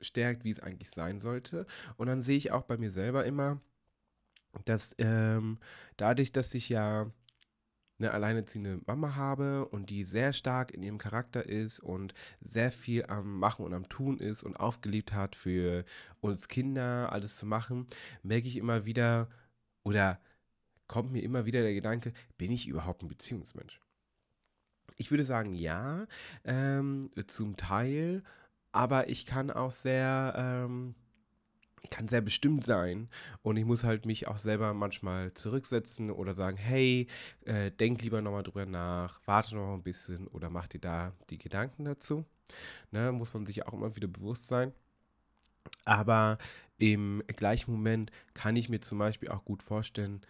stärkt, 0.00 0.44
wie 0.44 0.50
es 0.50 0.60
eigentlich 0.60 0.90
sein 0.90 1.20
sollte. 1.20 1.66
Und 1.96 2.08
dann 2.08 2.22
sehe 2.22 2.36
ich 2.36 2.50
auch 2.50 2.64
bei 2.64 2.76
mir 2.76 2.90
selber 2.90 3.24
immer, 3.24 3.60
dass 4.64 4.94
ähm, 4.98 5.58
dadurch, 5.96 6.32
dass 6.32 6.52
ich 6.54 6.68
ja 6.68 7.10
eine 7.98 8.10
alleinerziehende 8.10 8.80
Mama 8.86 9.14
habe 9.14 9.66
und 9.68 9.90
die 9.90 10.04
sehr 10.04 10.32
stark 10.32 10.72
in 10.72 10.82
ihrem 10.82 10.98
Charakter 10.98 11.46
ist 11.46 11.78
und 11.80 12.12
sehr 12.40 12.72
viel 12.72 13.06
am 13.06 13.38
Machen 13.38 13.64
und 13.64 13.74
am 13.74 13.88
Tun 13.88 14.18
ist 14.18 14.42
und 14.42 14.56
aufgeliebt 14.56 15.12
hat 15.12 15.36
für 15.36 15.84
uns 16.20 16.48
Kinder, 16.48 17.12
alles 17.12 17.36
zu 17.36 17.46
machen, 17.46 17.86
merke 18.22 18.48
ich 18.48 18.56
immer 18.56 18.84
wieder 18.84 19.28
oder 19.84 20.20
kommt 20.88 21.12
mir 21.12 21.22
immer 21.22 21.46
wieder 21.46 21.62
der 21.62 21.74
Gedanke, 21.74 22.12
bin 22.36 22.50
ich 22.50 22.66
überhaupt 22.66 23.02
ein 23.02 23.08
Beziehungsmensch? 23.08 23.80
Ich 24.96 25.10
würde 25.10 25.24
sagen, 25.24 25.54
ja, 25.54 26.06
ähm, 26.44 27.10
zum 27.26 27.56
Teil, 27.56 28.22
aber 28.72 29.08
ich 29.08 29.26
kann 29.26 29.50
auch 29.50 29.70
sehr, 29.70 30.34
ähm, 30.36 30.94
kann 31.90 32.08
sehr 32.08 32.20
bestimmt 32.20 32.64
sein 32.64 33.08
und 33.42 33.56
ich 33.56 33.64
muss 33.64 33.84
halt 33.84 34.06
mich 34.06 34.28
auch 34.28 34.38
selber 34.38 34.74
manchmal 34.74 35.32
zurücksetzen 35.34 36.10
oder 36.10 36.34
sagen, 36.34 36.56
hey, 36.56 37.06
äh, 37.44 37.70
denk 37.70 38.02
lieber 38.02 38.22
nochmal 38.22 38.42
drüber 38.42 38.66
nach, 38.66 39.20
warte 39.26 39.54
noch 39.56 39.74
ein 39.74 39.82
bisschen 39.82 40.26
oder 40.28 40.50
mach 40.50 40.68
dir 40.68 40.80
da 40.80 41.12
die 41.30 41.38
Gedanken 41.38 41.84
dazu. 41.84 42.24
Ne, 42.90 43.12
muss 43.12 43.34
man 43.34 43.46
sich 43.46 43.66
auch 43.66 43.72
immer 43.72 43.96
wieder 43.96 44.08
bewusst 44.08 44.48
sein. 44.48 44.72
Aber 45.84 46.38
im 46.78 47.22
gleichen 47.28 47.72
Moment 47.72 48.10
kann 48.34 48.56
ich 48.56 48.68
mir 48.68 48.80
zum 48.80 48.98
Beispiel 48.98 49.28
auch 49.30 49.44
gut 49.44 49.62
vorstellen, 49.62 50.20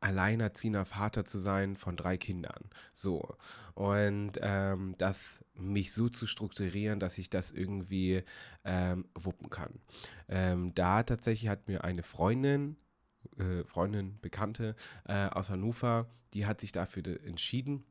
alleinerziehender 0.00 0.84
Vater 0.84 1.24
zu 1.24 1.38
sein 1.40 1.76
von 1.76 1.96
drei 1.96 2.16
Kindern. 2.16 2.70
So. 2.94 3.36
Und 3.74 4.32
ähm, 4.40 4.94
das 4.98 5.44
mich 5.54 5.92
so 5.92 6.08
zu 6.08 6.26
strukturieren, 6.26 7.00
dass 7.00 7.18
ich 7.18 7.30
das 7.30 7.50
irgendwie 7.50 8.22
ähm, 8.64 9.06
wuppen 9.14 9.50
kann. 9.50 9.80
Ähm, 10.28 10.74
da 10.74 11.02
tatsächlich 11.02 11.48
hat 11.48 11.68
mir 11.68 11.84
eine 11.84 12.02
Freundin, 12.02 12.76
äh, 13.38 13.64
Freundin, 13.64 14.18
Bekannte 14.20 14.74
äh, 15.04 15.26
aus 15.28 15.50
Hannover, 15.50 16.08
die 16.34 16.46
hat 16.46 16.60
sich 16.60 16.72
dafür 16.72 17.04
entschieden. 17.24 17.84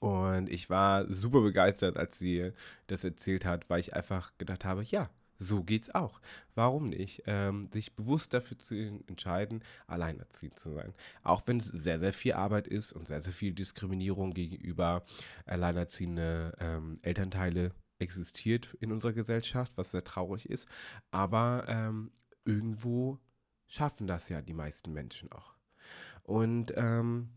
Und 0.00 0.48
ich 0.48 0.70
war 0.70 1.12
super 1.12 1.40
begeistert, 1.40 1.96
als 1.96 2.18
sie 2.18 2.52
das 2.86 3.02
erzählt 3.02 3.44
hat, 3.44 3.68
weil 3.68 3.80
ich 3.80 3.94
einfach 3.94 4.32
gedacht 4.38 4.64
habe, 4.64 4.82
ja, 4.84 5.10
so 5.38 5.62
geht's 5.62 5.94
auch. 5.94 6.20
Warum 6.54 6.88
nicht? 6.88 7.22
Ähm, 7.26 7.68
sich 7.72 7.94
bewusst 7.94 8.34
dafür 8.34 8.58
zu 8.58 8.74
entscheiden, 8.74 9.62
alleinerziehend 9.86 10.58
zu 10.58 10.72
sein. 10.72 10.94
Auch 11.22 11.42
wenn 11.46 11.58
es 11.58 11.66
sehr, 11.66 12.00
sehr 12.00 12.12
viel 12.12 12.32
Arbeit 12.32 12.66
ist 12.66 12.92
und 12.92 13.06
sehr, 13.06 13.22
sehr 13.22 13.32
viel 13.32 13.52
Diskriminierung 13.52 14.34
gegenüber 14.34 15.04
alleinerziehende 15.46 16.54
ähm, 16.60 16.98
Elternteile 17.02 17.72
existiert 17.98 18.74
in 18.80 18.92
unserer 18.92 19.12
Gesellschaft, 19.12 19.72
was 19.76 19.90
sehr 19.90 20.04
traurig 20.04 20.48
ist. 20.48 20.68
Aber 21.10 21.64
ähm, 21.68 22.10
irgendwo 22.44 23.18
schaffen 23.66 24.06
das 24.06 24.28
ja 24.28 24.40
die 24.40 24.54
meisten 24.54 24.92
Menschen 24.92 25.30
auch. 25.32 25.54
Und 26.22 26.72
ähm, 26.76 27.30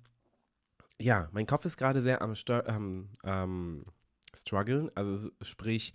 ja, 1.00 1.30
mein 1.32 1.46
Kopf 1.46 1.66
ist 1.66 1.78
gerade 1.78 2.02
sehr 2.02 2.22
am, 2.22 2.34
ähm, 2.68 3.10
ähm, 3.24 3.86
struggeln. 4.36 4.92
Also 4.96 5.30
sprich, 5.42 5.94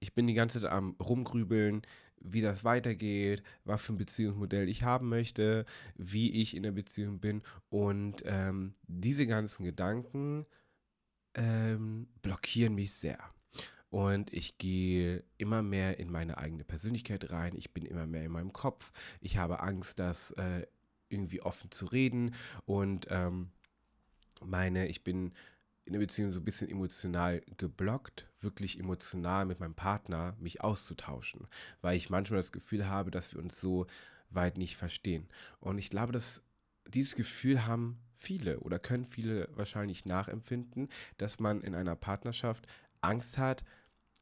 ich 0.00 0.14
bin 0.14 0.26
die 0.26 0.34
ganze 0.34 0.60
Zeit 0.60 0.70
am 0.70 0.96
rumgrübeln, 1.00 1.82
wie 2.20 2.40
das 2.40 2.64
weitergeht, 2.64 3.42
was 3.64 3.84
für 3.84 3.92
ein 3.92 3.98
Beziehungsmodell 3.98 4.68
ich 4.68 4.82
haben 4.82 5.08
möchte, 5.08 5.66
wie 5.96 6.42
ich 6.42 6.56
in 6.56 6.62
der 6.62 6.72
Beziehung 6.72 7.20
bin. 7.20 7.42
Und 7.68 8.22
ähm, 8.24 8.74
diese 8.86 9.26
ganzen 9.26 9.64
Gedanken 9.64 10.46
ähm, 11.34 12.08
blockieren 12.22 12.74
mich 12.74 12.92
sehr. 12.94 13.18
Und 13.90 14.32
ich 14.34 14.58
gehe 14.58 15.24
immer 15.38 15.62
mehr 15.62 15.98
in 15.98 16.10
meine 16.10 16.38
eigene 16.38 16.64
Persönlichkeit 16.64 17.30
rein. 17.30 17.54
Ich 17.56 17.72
bin 17.72 17.86
immer 17.86 18.06
mehr 18.06 18.24
in 18.24 18.32
meinem 18.32 18.52
Kopf. 18.52 18.92
Ich 19.20 19.38
habe 19.38 19.60
Angst, 19.60 19.98
das 19.98 20.32
äh, 20.32 20.66
irgendwie 21.08 21.40
offen 21.40 21.70
zu 21.70 21.86
reden. 21.86 22.34
Und 22.66 23.06
ähm, 23.10 23.50
meine, 24.44 24.88
ich 24.88 25.04
bin 25.04 25.32
in 25.88 25.94
der 25.94 26.00
Beziehung 26.00 26.30
so 26.30 26.38
ein 26.38 26.44
bisschen 26.44 26.68
emotional 26.68 27.40
geblockt, 27.56 28.28
wirklich 28.40 28.78
emotional 28.78 29.46
mit 29.46 29.58
meinem 29.58 29.74
Partner 29.74 30.36
mich 30.38 30.60
auszutauschen, 30.60 31.48
weil 31.80 31.96
ich 31.96 32.10
manchmal 32.10 32.38
das 32.38 32.52
Gefühl 32.52 32.86
habe, 32.86 33.10
dass 33.10 33.32
wir 33.32 33.42
uns 33.42 33.58
so 33.58 33.86
weit 34.28 34.58
nicht 34.58 34.76
verstehen. 34.76 35.26
Und 35.60 35.78
ich 35.78 35.88
glaube, 35.88 36.12
dass 36.12 36.42
dieses 36.86 37.16
Gefühl 37.16 37.66
haben 37.66 37.98
viele 38.16 38.60
oder 38.60 38.78
können 38.78 39.06
viele 39.06 39.48
wahrscheinlich 39.54 40.04
nachempfinden, 40.04 40.90
dass 41.16 41.40
man 41.40 41.62
in 41.62 41.74
einer 41.74 41.96
Partnerschaft 41.96 42.66
Angst 43.00 43.38
hat, 43.38 43.64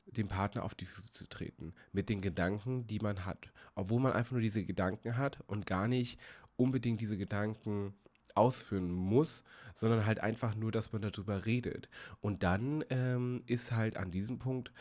dem 0.06 0.28
Partner 0.28 0.62
auf 0.62 0.76
die 0.76 0.86
Füße 0.86 1.10
zu 1.10 1.26
treten, 1.28 1.74
mit 1.90 2.08
den 2.08 2.20
Gedanken, 2.20 2.86
die 2.86 3.00
man 3.00 3.26
hat. 3.26 3.52
Obwohl 3.74 4.00
man 4.00 4.12
einfach 4.12 4.32
nur 4.32 4.40
diese 4.40 4.64
Gedanken 4.64 5.16
hat 5.16 5.42
und 5.48 5.66
gar 5.66 5.88
nicht 5.88 6.20
unbedingt 6.54 7.00
diese 7.00 7.18
Gedanken 7.18 7.92
ausführen 8.36 8.90
muss, 8.90 9.44
sondern 9.74 10.06
halt 10.06 10.20
einfach 10.20 10.54
nur, 10.54 10.72
dass 10.72 10.92
man 10.92 11.02
darüber 11.02 11.46
redet. 11.46 11.88
Und 12.20 12.42
dann 12.42 12.84
ähm, 12.90 13.42
ist 13.46 13.72
halt 13.72 13.96
an 13.96 14.10
diesem 14.10 14.38
Punkt 14.38 14.72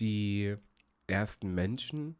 die 0.00 0.56
ersten 1.06 1.54
Menschen 1.54 2.16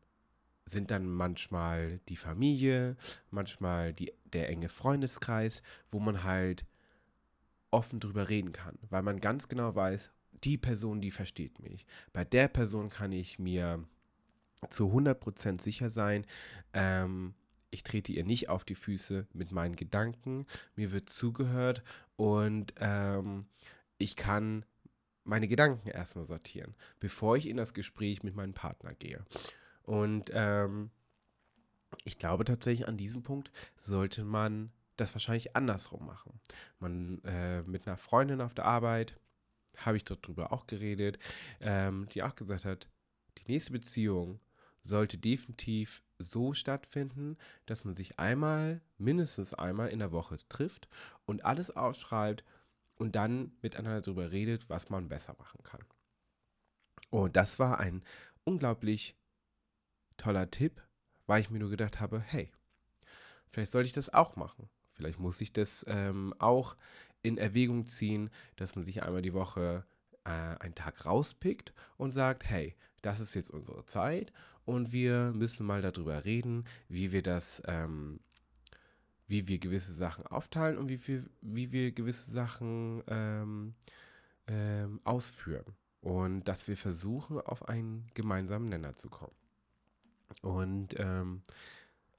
sind 0.66 0.90
dann 0.90 1.09
manchmal 1.09 2.00
die 2.09 2.16
Familie, 2.16 2.97
manchmal 3.30 3.92
die, 3.95 4.12
der 4.25 4.49
enge 4.50 4.68
Freundeskreis, 4.68 5.62
wo 5.90 5.99
man 5.99 6.25
halt 6.25 6.66
offen 7.71 8.00
drüber 8.00 8.28
reden 8.28 8.52
kann, 8.52 8.78
weil 8.90 9.02
man 9.02 9.21
ganz 9.21 9.49
genau 9.49 9.75
weiß, 9.75 10.11
die 10.45 10.59
Person, 10.59 11.00
die 11.00 11.11
versteht 11.11 11.59
mich. 11.61 11.87
Bei 12.12 12.25
der 12.25 12.49
Person 12.49 12.88
kann 12.88 13.12
ich 13.12 13.38
mir 13.38 13.85
zu 14.71 14.92
100% 14.92 15.61
sicher 15.61 15.90
sein, 15.90 16.26
ähm, 16.73 17.35
ich 17.70 17.82
trete 17.82 18.12
ihr 18.12 18.25
nicht 18.25 18.48
auf 18.48 18.64
die 18.64 18.75
Füße 18.75 19.26
mit 19.32 19.52
meinen 19.52 19.76
Gedanken, 19.76 20.46
mir 20.76 20.92
wird 20.92 21.10
zugehört 21.10 21.82
und 22.16 22.75
ähm, 22.78 23.46
ich 23.98 24.16
kann 24.16 24.64
meine 25.25 25.48
Gedanken 25.48 25.88
erstmal 25.88 26.25
sortieren, 26.25 26.75
bevor 27.00 27.37
ich 27.37 27.46
in 27.46 27.56
das 27.56 27.75
Gespräch 27.75 28.22
mit 28.22 28.34
meinem 28.34 28.54
Partner 28.54 28.94
gehe. 28.94 29.25
Und 29.82 30.30
ähm, 30.32 30.90
ich 32.04 32.18
glaube 32.18 32.44
tatsächlich, 32.44 32.88
an 32.88 32.96
diesem 32.96 33.22
Punkt 33.22 33.50
sollte 33.76 34.25
man 34.25 34.70
das 34.96 35.14
wahrscheinlich 35.14 35.54
andersrum 35.54 36.06
machen. 36.06 36.40
Man 36.78 37.22
äh, 37.25 37.62
mit 37.62 37.87
einer 37.87 37.96
Freundin 37.96 38.40
auf 38.40 38.54
der 38.54 38.64
Arbeit, 38.64 39.18
habe 39.76 39.96
ich 39.96 40.04
darüber 40.04 40.52
auch 40.52 40.66
geredet, 40.66 41.18
ähm, 41.60 42.08
die 42.12 42.22
auch 42.22 42.34
gesagt 42.34 42.64
hat, 42.64 42.88
die 43.38 43.52
nächste 43.52 43.72
Beziehung 43.72 44.40
sollte 44.82 45.18
definitiv 45.18 46.02
so 46.18 46.52
stattfinden, 46.52 47.37
dass 47.66 47.84
man 47.84 47.96
sich 47.96 48.18
einmal, 48.18 48.80
mindestens 48.98 49.54
einmal 49.54 49.88
in 49.88 50.00
der 50.00 50.12
Woche 50.12 50.37
trifft 50.48 50.88
und 51.26 51.44
alles 51.44 51.76
aufschreibt 51.76 52.44
und 52.96 53.14
dann 53.14 53.52
miteinander 53.62 54.00
darüber 54.00 54.30
redet, 54.32 54.68
was 54.68 54.90
man 54.90 55.08
besser 55.08 55.34
machen 55.38 55.62
kann. 55.62 55.84
Und 57.10 57.37
das 57.37 57.58
war 57.58 57.78
ein 57.78 58.02
unglaublich 58.44 59.16
toller 60.16 60.50
Tipp, 60.50 60.82
weil 61.26 61.40
ich 61.40 61.50
mir 61.50 61.58
nur 61.58 61.70
gedacht 61.70 62.00
habe, 62.00 62.20
hey, 62.20 62.50
vielleicht 63.50 63.70
sollte 63.70 63.87
ich 63.87 63.92
das 63.92 64.12
auch 64.12 64.37
machen. 64.37 64.68
Vielleicht 64.92 65.18
muss 65.20 65.40
ich 65.40 65.52
das 65.52 65.87
ähm, 65.88 66.34
auch 66.38 66.76
in 67.22 67.38
Erwägung 67.38 67.87
ziehen, 67.87 68.30
dass 68.56 68.75
man 68.75 68.84
sich 68.84 69.02
einmal 69.02 69.22
die 69.22 69.34
Woche 69.34 69.87
äh, 70.25 70.30
einen 70.30 70.75
Tag 70.75 71.06
rauspickt 71.06 71.72
und 71.96 72.12
sagt, 72.12 72.44
hey, 72.44 72.76
das 73.02 73.20
ist 73.20 73.34
jetzt 73.34 73.50
unsere 73.50 73.84
Zeit 73.86 74.32
und 74.64 74.92
wir 74.92 75.32
müssen 75.34 75.66
mal 75.66 75.82
darüber 75.82 76.24
reden, 76.24 76.64
wie 76.88 77.12
wir 77.12 77.22
das, 77.22 77.62
ähm, 77.66 78.20
wie 79.26 79.48
wir 79.48 79.58
gewisse 79.58 79.92
Sachen 79.92 80.26
aufteilen 80.26 80.78
und 80.78 80.88
wie, 80.88 80.98
viel, 80.98 81.28
wie 81.40 81.72
wir 81.72 81.92
gewisse 81.92 82.30
Sachen 82.30 83.02
ähm, 83.08 83.74
ähm, 84.46 85.00
ausführen. 85.04 85.74
und 86.00 86.44
dass 86.44 86.68
wir 86.68 86.76
versuchen, 86.76 87.40
auf 87.40 87.68
einen 87.68 88.06
gemeinsamen 88.14 88.68
Nenner 88.68 88.96
zu 88.96 89.08
kommen. 89.10 89.34
Und 90.42 90.94
ähm, 90.98 91.42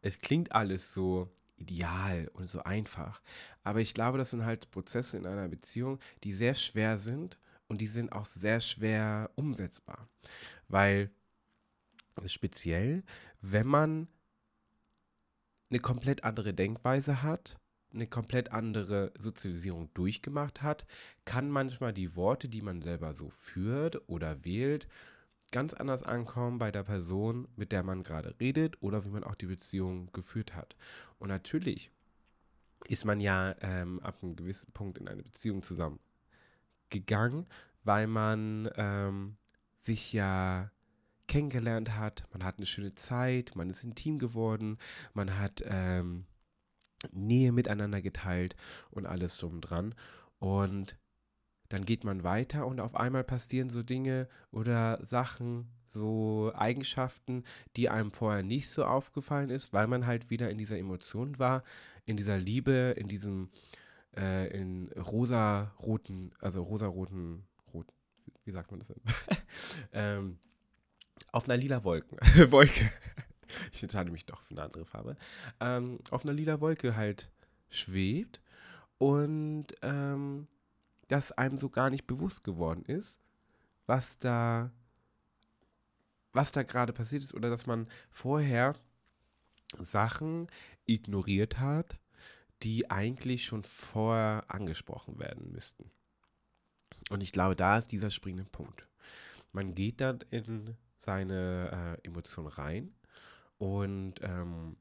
es 0.02 0.20
klingt 0.20 0.52
alles 0.54 0.94
so 0.94 1.30
ideal 1.58 2.30
und 2.34 2.50
so 2.50 2.64
einfach, 2.64 3.22
aber 3.64 3.80
ich 3.80 3.94
glaube, 3.94 4.18
das 4.18 4.32
sind 4.32 4.46
halt 4.46 4.72
Prozesse 4.72 5.18
in 5.18 5.26
einer 5.26 5.48
Beziehung, 5.48 6.00
die 6.24 6.34
sehr 6.34 6.56
schwer 6.56 6.98
sind 6.98 7.38
und 7.70 7.80
die 7.80 7.88
sind 7.88 8.12
auch 8.12 8.26
sehr 8.26 8.60
schwer 8.60 9.30
umsetzbar, 9.36 10.10
weil 10.68 11.10
speziell, 12.26 13.04
wenn 13.42 13.68
man 13.68 14.08
eine 15.70 15.80
komplett 15.80 16.24
andere 16.24 16.54
Denkweise 16.54 17.22
hat, 17.22 17.58
eine 17.94 18.08
komplett 18.08 18.52
andere 18.52 19.14
Sozialisierung 19.18 19.90
durchgemacht 19.94 20.62
hat, 20.62 20.86
kann 21.26 21.50
manchmal 21.50 21.94
die 21.94 22.16
Worte, 22.16 22.50
die 22.50 22.62
man 22.62 22.82
selber 22.82 23.14
so 23.14 23.30
führt 23.30 24.10
oder 24.10 24.44
wählt, 24.44 24.88
ganz 25.52 25.74
anders 25.74 26.04
ankommen 26.04 26.60
bei 26.60 26.72
der 26.72 26.84
Person, 26.84 27.48
mit 27.56 27.72
der 27.72 27.84
man 27.84 28.04
gerade 28.04 28.36
redet 28.40 28.82
oder 28.82 29.06
wie 29.06 29.10
man 29.10 29.24
auch 29.24 29.36
die 29.36 29.48
Beziehung 29.48 30.12
geführt 30.12 30.56
hat. 30.56 30.76
Und 31.20 31.30
natürlich 31.30 31.92
ist 32.88 33.06
man 33.06 33.20
ja 33.20 33.56
ähm, 33.62 34.00
ab 34.02 34.18
einem 34.22 34.36
gewissen 34.36 34.72
Punkt 34.72 34.98
in 34.98 35.08
eine 35.08 35.24
Beziehung 35.24 35.64
zusammen 35.64 36.00
gegangen, 36.90 37.46
weil 37.84 38.08
man 38.08 38.70
ähm, 38.76 39.38
sich 39.78 40.14
ja 40.14 40.72
kennengelernt 41.28 41.98
hat, 41.98 42.28
man 42.32 42.44
hat 42.44 42.58
eine 42.58 42.66
schöne 42.66 42.96
Zeit, 42.96 43.56
man 43.56 43.70
ist 43.70 43.84
intim 43.84 44.20
geworden, 44.20 44.78
man 45.14 45.38
hat 45.40 45.64
ähm, 45.66 46.26
Nähe 47.12 47.52
miteinander 47.52 48.02
geteilt 48.02 48.56
und 48.92 49.06
alles 49.06 49.38
drum 49.38 49.62
dran. 49.62 49.96
Und 50.40 50.98
dann 51.70 51.86
geht 51.86 52.04
man 52.04 52.24
weiter 52.24 52.66
und 52.66 52.80
auf 52.80 52.96
einmal 52.96 53.24
passieren 53.24 53.70
so 53.70 53.84
Dinge 53.84 54.28
oder 54.52 55.04
Sachen, 55.06 55.70
so 55.86 56.52
Eigenschaften, 56.56 57.44
die 57.76 57.90
einem 57.90 58.12
vorher 58.12 58.44
nicht 58.44 58.70
so 58.70 58.86
aufgefallen 58.86 59.50
ist, 59.50 59.72
weil 59.72 59.88
man 59.88 60.06
halt 60.06 60.30
wieder 60.30 60.50
in 60.50 60.58
dieser 60.58 60.78
Emotion 60.78 61.40
war, 61.40 61.64
in 62.06 62.18
dieser 62.18 62.38
Liebe, 62.38 62.96
in 62.98 63.08
diesem 63.08 63.50
äh, 64.16 64.48
in 64.58 64.92
rosa-roten, 64.94 66.32
also 66.40 66.64
rosa-roten, 66.64 67.46
rot, 67.74 67.88
wie 68.46 68.52
sagt 68.52 68.72
man 68.72 68.80
das 68.80 68.88
denn? 68.90 69.02
ähm, 69.94 70.40
auf 71.32 71.46
einer 71.46 71.58
lila 71.58 71.84
Wolken, 71.84 72.18
Wolke. 72.52 72.92
ich 73.72 73.84
entscheide 73.84 74.12
mich 74.12 74.26
doch 74.26 74.42
für 74.42 74.52
eine 74.52 74.64
andere 74.64 74.86
Farbe. 74.86 75.16
Ähm, 75.60 76.00
auf 76.10 76.24
einer 76.24 76.34
lila 76.34 76.60
Wolke 76.60 76.96
halt 76.96 77.32
schwebt 77.70 78.42
und 78.98 79.68
ähm, 79.82 80.48
dass 81.08 81.32
einem 81.32 81.58
so 81.58 81.70
gar 81.70 81.90
nicht 81.90 82.06
bewusst 82.06 82.44
geworden 82.44 82.84
ist, 82.86 83.18
was 83.86 84.20
da, 84.20 84.72
was 86.34 86.52
da 86.52 86.64
gerade 86.64 86.94
passiert 86.94 87.24
ist 87.24 87.34
oder 87.34 87.50
dass 87.50 87.66
man 87.66 87.88
vorher 88.12 88.76
Sachen 89.78 90.48
ignoriert 90.86 91.60
hat, 91.60 92.00
die 92.64 92.90
eigentlich 92.90 93.46
schon 93.46 93.64
vorher 93.64 94.46
angesprochen 94.48 95.20
werden 95.20 95.52
müssten. 95.52 95.92
Und 97.10 97.22
ich 97.22 97.32
glaube, 97.32 97.56
da 97.56 97.78
ist 97.78 97.92
dieser 97.92 98.12
springende 98.12 98.50
Punkt. 98.50 98.88
Man 99.52 99.74
geht 99.74 100.02
dann 100.02 100.20
in 100.30 100.76
seine 100.98 101.98
äh, 102.04 102.08
Emotionen 102.08 102.50
rein 102.50 102.94
und 103.58 104.16
ähm, 104.22 104.78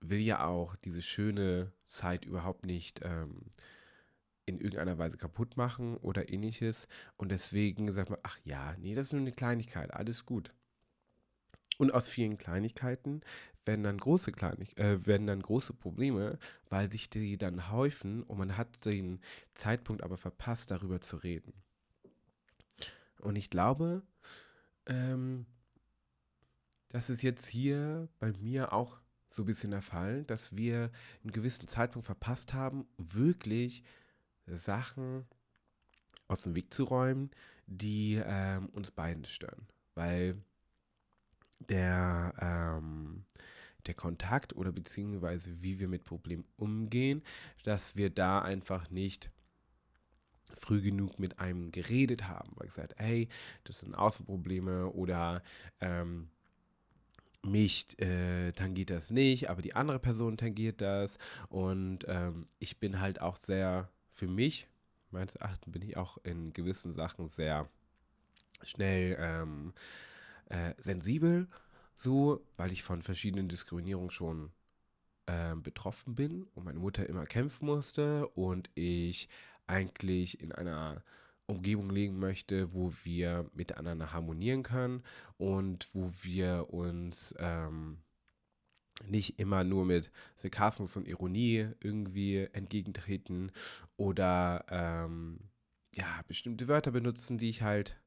will 0.00 0.20
ja 0.20 0.44
auch 0.44 0.76
diese 0.76 1.02
schöne 1.02 1.72
Zeit 1.86 2.24
überhaupt 2.24 2.64
nicht 2.64 3.00
ähm, 3.04 3.50
in 4.46 4.58
irgendeiner 4.58 4.98
Weise 4.98 5.16
kaputt 5.16 5.56
machen 5.56 5.96
oder 5.98 6.32
ähnliches. 6.32 6.88
Und 7.16 7.30
deswegen 7.30 7.92
sagt 7.92 8.10
man, 8.10 8.18
ach 8.22 8.38
ja, 8.44 8.74
nee, 8.78 8.94
das 8.94 9.08
ist 9.08 9.12
nur 9.12 9.20
eine 9.20 9.32
Kleinigkeit, 9.32 9.92
alles 9.94 10.26
gut. 10.26 10.52
Und 11.78 11.94
aus 11.94 12.08
vielen 12.08 12.38
Kleinigkeiten 12.38 13.22
werden 13.64 13.84
dann 13.84 13.98
große 13.98 14.32
Kleinig 14.32 14.76
äh, 14.78 15.06
werden 15.06 15.26
dann 15.26 15.42
große 15.42 15.72
Probleme, 15.72 16.38
weil 16.68 16.90
sich 16.90 17.10
die 17.10 17.38
dann 17.38 17.70
häufen 17.70 18.22
und 18.22 18.38
man 18.38 18.56
hat 18.56 18.84
den 18.84 19.20
Zeitpunkt 19.54 20.02
aber 20.02 20.16
verpasst, 20.16 20.70
darüber 20.70 21.00
zu 21.00 21.16
reden. 21.16 21.52
Und 23.20 23.36
ich 23.36 23.50
glaube, 23.50 24.02
ähm, 24.86 25.46
das 26.88 27.08
ist 27.08 27.22
jetzt 27.22 27.46
hier 27.46 28.08
bei 28.18 28.32
mir 28.32 28.72
auch 28.72 29.00
so 29.30 29.42
ein 29.42 29.46
bisschen 29.46 29.70
der 29.70 29.82
Fall, 29.82 30.24
dass 30.24 30.54
wir 30.54 30.90
einen 31.22 31.32
gewissen 31.32 31.68
Zeitpunkt 31.68 32.06
verpasst 32.06 32.52
haben, 32.52 32.86
wirklich 32.98 33.82
Sachen 34.46 35.26
aus 36.28 36.42
dem 36.42 36.54
Weg 36.54 36.74
zu 36.74 36.84
räumen, 36.84 37.30
die 37.66 38.20
ähm, 38.24 38.68
uns 38.70 38.90
beiden 38.90 39.24
stören. 39.24 39.66
Weil 39.94 40.36
der, 41.68 42.34
ähm, 42.40 43.24
der 43.86 43.94
Kontakt 43.94 44.54
oder 44.54 44.72
beziehungsweise 44.72 45.62
wie 45.62 45.80
wir 45.80 45.88
mit 45.88 46.04
Problemen 46.04 46.44
umgehen, 46.56 47.22
dass 47.64 47.96
wir 47.96 48.10
da 48.10 48.40
einfach 48.40 48.90
nicht 48.90 49.30
früh 50.58 50.80
genug 50.80 51.18
mit 51.18 51.38
einem 51.38 51.72
geredet 51.72 52.28
haben, 52.28 52.52
weil 52.54 52.68
gesagt, 52.68 52.94
hey, 52.96 53.28
das 53.64 53.80
sind 53.80 53.94
Außenprobleme 53.94 54.88
oder 54.90 55.42
ähm, 55.80 56.28
mich 57.44 57.98
äh, 57.98 58.52
tangiert 58.52 58.90
das 58.90 59.10
nicht, 59.10 59.50
aber 59.50 59.62
die 59.62 59.74
andere 59.74 59.98
Person 59.98 60.36
tangiert 60.36 60.80
das 60.80 61.18
und 61.48 62.06
ähm, 62.06 62.46
ich 62.60 62.78
bin 62.78 63.00
halt 63.00 63.20
auch 63.20 63.36
sehr 63.36 63.90
für 64.12 64.28
mich, 64.28 64.68
meines 65.10 65.34
Erachtens 65.36 65.72
bin 65.72 65.82
ich 65.82 65.96
auch 65.96 66.18
in 66.22 66.52
gewissen 66.52 66.92
Sachen 66.92 67.28
sehr 67.28 67.68
schnell 68.62 69.16
ähm, 69.18 69.72
äh, 70.52 70.74
sensibel, 70.78 71.48
so, 71.96 72.44
weil 72.56 72.72
ich 72.72 72.82
von 72.82 73.02
verschiedenen 73.02 73.48
Diskriminierungen 73.48 74.10
schon 74.10 74.52
äh, 75.26 75.54
betroffen 75.56 76.14
bin 76.14 76.44
und 76.54 76.64
meine 76.64 76.78
Mutter 76.78 77.08
immer 77.08 77.26
kämpfen 77.26 77.66
musste 77.66 78.28
und 78.28 78.70
ich 78.74 79.28
eigentlich 79.66 80.40
in 80.40 80.52
einer 80.52 81.02
Umgebung 81.46 81.90
legen 81.90 82.18
möchte, 82.18 82.72
wo 82.72 82.92
wir 83.02 83.50
miteinander 83.54 84.12
harmonieren 84.12 84.62
können 84.62 85.02
und 85.38 85.88
wo 85.94 86.10
wir 86.22 86.68
uns 86.70 87.34
ähm, 87.38 87.98
nicht 89.06 89.38
immer 89.38 89.64
nur 89.64 89.84
mit 89.84 90.10
Sarkasmus 90.36 90.96
und 90.96 91.08
Ironie 91.08 91.68
irgendwie 91.80 92.48
entgegentreten 92.52 93.52
oder 93.96 94.64
ähm, 94.68 95.40
ja, 95.94 96.22
bestimmte 96.28 96.68
Wörter 96.68 96.90
benutzen, 96.90 97.38
die 97.38 97.48
ich 97.48 97.62
halt, 97.62 98.00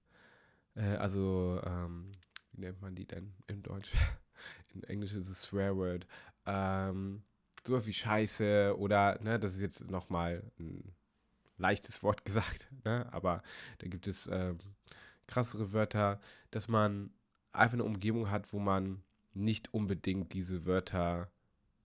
äh, 0.75 0.95
also, 0.95 1.61
ähm, 1.65 2.11
wie 2.55 2.61
nennt 2.61 2.81
man 2.81 2.95
die 2.95 3.05
denn 3.05 3.33
im 3.47 3.63
Deutsch? 3.63 3.91
In 4.73 4.83
Englisch 4.83 5.13
ist 5.13 5.29
es 5.29 5.41
Swear 5.43 5.75
Word. 5.75 6.05
Ähm, 6.45 7.23
sowas 7.65 7.85
wie 7.85 7.93
Scheiße 7.93 8.75
oder, 8.77 9.19
ne, 9.21 9.39
das 9.39 9.55
ist 9.55 9.61
jetzt 9.61 9.89
nochmal 9.89 10.43
ein 10.59 10.93
leichtes 11.57 12.03
Wort 12.03 12.25
gesagt, 12.25 12.67
ne, 12.83 13.11
aber 13.11 13.41
da 13.79 13.87
gibt 13.87 14.07
es 14.07 14.27
ähm, 14.27 14.59
krassere 15.27 15.73
Wörter, 15.73 16.19
dass 16.51 16.67
man 16.67 17.11
einfach 17.51 17.73
eine 17.73 17.83
Umgebung 17.83 18.29
hat, 18.29 18.51
wo 18.53 18.59
man 18.59 19.01
nicht 19.33 19.73
unbedingt 19.73 20.33
diese 20.33 20.65
Wörter 20.65 21.29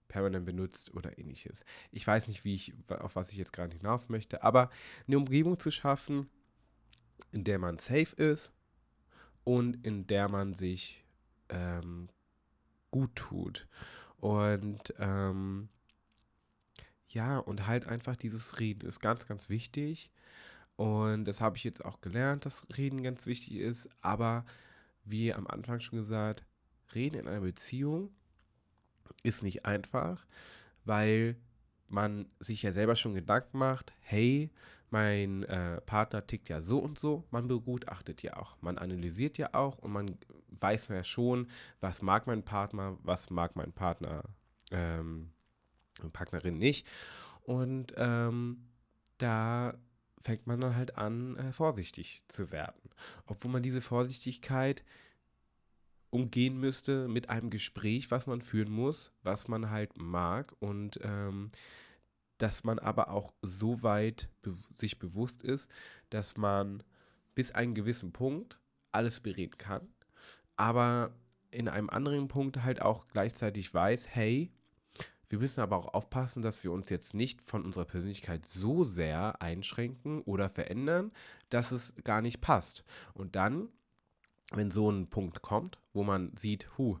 permanent 0.07 0.45
benutzt 0.45 0.93
oder 0.93 1.17
ähnliches. 1.17 1.63
Ich 1.91 2.05
weiß 2.05 2.27
nicht, 2.27 2.43
wie 2.43 2.55
ich, 2.55 2.73
auf 2.87 3.15
was 3.15 3.29
ich 3.29 3.37
jetzt 3.37 3.53
gerade 3.53 3.75
hinaus 3.75 4.09
möchte, 4.09 4.43
aber 4.43 4.69
eine 5.07 5.17
Umgebung 5.17 5.57
zu 5.59 5.71
schaffen, 5.71 6.29
in 7.31 7.45
der 7.45 7.59
man 7.59 7.77
safe 7.77 8.15
ist 8.17 8.51
und 9.43 9.85
in 9.85 10.07
der 10.07 10.27
man 10.29 10.53
sich 10.53 11.03
ähm, 11.49 12.09
gut 12.91 13.15
tut. 13.15 13.67
Und 14.17 14.93
ähm, 14.99 15.69
ja, 17.09 17.39
und 17.39 17.67
halt 17.67 17.87
einfach 17.87 18.15
dieses 18.15 18.59
Reden 18.59 18.87
ist 18.87 18.99
ganz, 19.01 19.27
ganz 19.27 19.49
wichtig. 19.49 20.11
Und 20.75 21.25
das 21.25 21.41
habe 21.41 21.57
ich 21.57 21.63
jetzt 21.63 21.83
auch 21.83 22.01
gelernt, 22.01 22.45
dass 22.45 22.67
Reden 22.77 23.03
ganz 23.03 23.25
wichtig 23.25 23.57
ist. 23.57 23.89
Aber 24.01 24.45
wie 25.03 25.33
am 25.33 25.47
Anfang 25.47 25.79
schon 25.79 25.99
gesagt, 25.99 26.43
Reden 26.93 27.19
in 27.19 27.27
einer 27.27 27.41
Beziehung 27.41 28.11
ist 29.23 29.43
nicht 29.43 29.65
einfach, 29.65 30.25
weil 30.85 31.35
man 31.91 32.27
sich 32.39 32.63
ja 32.63 32.71
selber 32.71 32.95
schon 32.95 33.13
Gedanken 33.13 33.57
macht, 33.57 33.93
hey, 33.99 34.51
mein 34.89 35.43
äh, 35.43 35.79
Partner 35.81 36.25
tickt 36.27 36.49
ja 36.49 36.61
so 36.61 36.79
und 36.79 36.99
so, 36.99 37.23
man 37.31 37.47
begutachtet 37.47 38.23
ja 38.23 38.37
auch, 38.37 38.57
man 38.61 38.77
analysiert 38.77 39.37
ja 39.37 39.53
auch 39.53 39.77
und 39.77 39.91
man 39.91 40.17
weiß 40.59 40.89
ja 40.89 41.03
schon, 41.03 41.47
was 41.79 42.01
mag 42.01 42.27
mein 42.27 42.43
Partner, 42.43 42.97
was 43.01 43.29
mag 43.29 43.55
mein 43.55 43.71
Partner, 43.71 44.23
ähm, 44.71 45.31
Partnerin 46.13 46.57
nicht. 46.57 46.87
Und 47.41 47.93
ähm, 47.97 48.67
da 49.17 49.73
fängt 50.23 50.47
man 50.47 50.61
dann 50.61 50.75
halt 50.75 50.97
an, 50.97 51.37
äh, 51.37 51.51
vorsichtig 51.51 52.23
zu 52.27 52.51
werden. 52.51 52.81
Obwohl 53.25 53.51
man 53.51 53.63
diese 53.63 53.81
Vorsichtigkeit 53.81 54.83
umgehen 56.11 56.59
müsste 56.59 57.07
mit 57.07 57.29
einem 57.29 57.49
Gespräch, 57.49 58.11
was 58.11 58.27
man 58.27 58.41
führen 58.41 58.71
muss, 58.71 59.11
was 59.23 59.47
man 59.47 59.69
halt 59.69 59.97
mag 59.97 60.53
und 60.59 60.99
ähm, 61.01 61.51
dass 62.37 62.63
man 62.63 62.79
aber 62.79 63.11
auch 63.11 63.33
so 63.41 63.83
weit 63.83 64.29
be 64.41 64.53
sich 64.75 64.99
bewusst 64.99 65.43
ist, 65.43 65.69
dass 66.09 66.37
man 66.37 66.83
bis 67.33 67.51
einen 67.51 67.73
gewissen 67.73 68.11
Punkt 68.11 68.59
alles 68.91 69.21
bereden 69.21 69.57
kann, 69.57 69.87
aber 70.57 71.11
in 71.49 71.67
einem 71.67 71.89
anderen 71.89 72.27
Punkt 72.27 72.63
halt 72.63 72.81
auch 72.81 73.07
gleichzeitig 73.07 73.73
weiß, 73.73 74.07
hey, 74.09 74.51
wir 75.31 75.39
müssen 75.39 75.61
aber 75.61 75.77
auch 75.77 75.93
aufpassen, 75.93 76.41
dass 76.41 76.63
wir 76.65 76.73
uns 76.73 76.89
jetzt 76.89 77.13
nicht 77.13 77.41
von 77.41 77.63
unserer 77.63 77.85
Persönlichkeit 77.85 78.45
so 78.45 78.83
sehr 78.83 79.41
einschränken 79.41 80.21
oder 80.23 80.49
verändern, 80.49 81.11
dass 81.49 81.71
es 81.71 81.93
gar 82.03 82.21
nicht 82.21 82.41
passt. 82.41 82.83
Und 83.13 83.37
dann, 83.37 83.69
wenn 84.51 84.71
so 84.71 84.89
ein 84.89 85.07
Punkt 85.07 85.41
kommt, 85.41 85.79
wo 85.93 86.03
man 86.03 86.35
sieht, 86.37 86.77
hu, 86.77 86.99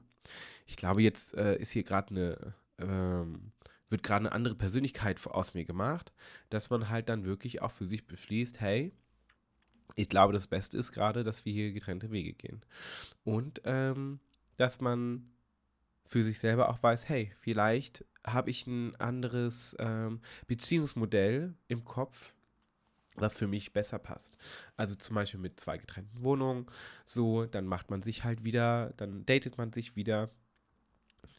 ich 0.65 0.77
glaube, 0.77 1.01
jetzt 1.01 1.33
äh, 1.35 1.57
ist 1.57 1.71
hier 1.71 1.83
gerade 1.83 2.09
eine, 2.11 2.53
ähm, 2.79 3.51
wird 3.89 4.03
gerade 4.03 4.25
eine 4.25 4.31
andere 4.31 4.55
Persönlichkeit 4.55 5.25
aus 5.27 5.53
mir 5.53 5.65
gemacht, 5.65 6.13
dass 6.49 6.69
man 6.69 6.89
halt 6.89 7.09
dann 7.09 7.25
wirklich 7.25 7.61
auch 7.61 7.71
für 7.71 7.85
sich 7.85 8.07
beschließt, 8.07 8.61
hey, 8.61 8.93
ich 9.95 10.07
glaube, 10.07 10.33
das 10.33 10.47
Beste 10.47 10.77
ist 10.77 10.91
gerade, 10.91 11.23
dass 11.23 11.43
wir 11.45 11.53
hier 11.53 11.73
getrennte 11.73 12.11
Wege 12.11 12.33
gehen. 12.33 12.61
Und 13.23 13.61
ähm, 13.65 14.19
dass 14.55 14.79
man 14.79 15.29
für 16.05 16.23
sich 16.23 16.39
selber 16.39 16.69
auch 16.69 16.81
weiß, 16.81 17.09
hey, 17.09 17.31
vielleicht 17.39 18.05
habe 18.25 18.49
ich 18.49 18.67
ein 18.67 18.95
anderes 18.97 19.75
ähm, 19.79 20.21
Beziehungsmodell 20.47 21.55
im 21.67 21.83
Kopf, 21.83 22.33
was 23.15 23.33
für 23.33 23.47
mich 23.47 23.73
besser 23.73 23.99
passt. 23.99 24.37
Also 24.77 24.95
zum 24.95 25.15
Beispiel 25.15 25.39
mit 25.39 25.59
zwei 25.59 25.77
getrennten 25.77 26.23
Wohnungen, 26.23 26.67
so, 27.05 27.45
dann 27.45 27.65
macht 27.65 27.89
man 27.89 28.01
sich 28.01 28.23
halt 28.23 28.43
wieder, 28.43 28.93
dann 28.97 29.25
datet 29.25 29.57
man 29.57 29.71
sich 29.73 29.95
wieder 29.95 30.29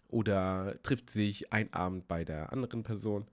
oder 0.09 0.77
trifft 0.83 1.11
sich 1.11 1.53
ein 1.53 1.73
Abend 1.73 2.07
bei 2.07 2.25
der 2.25 2.53
anderen 2.53 2.83
Person, 2.83 3.27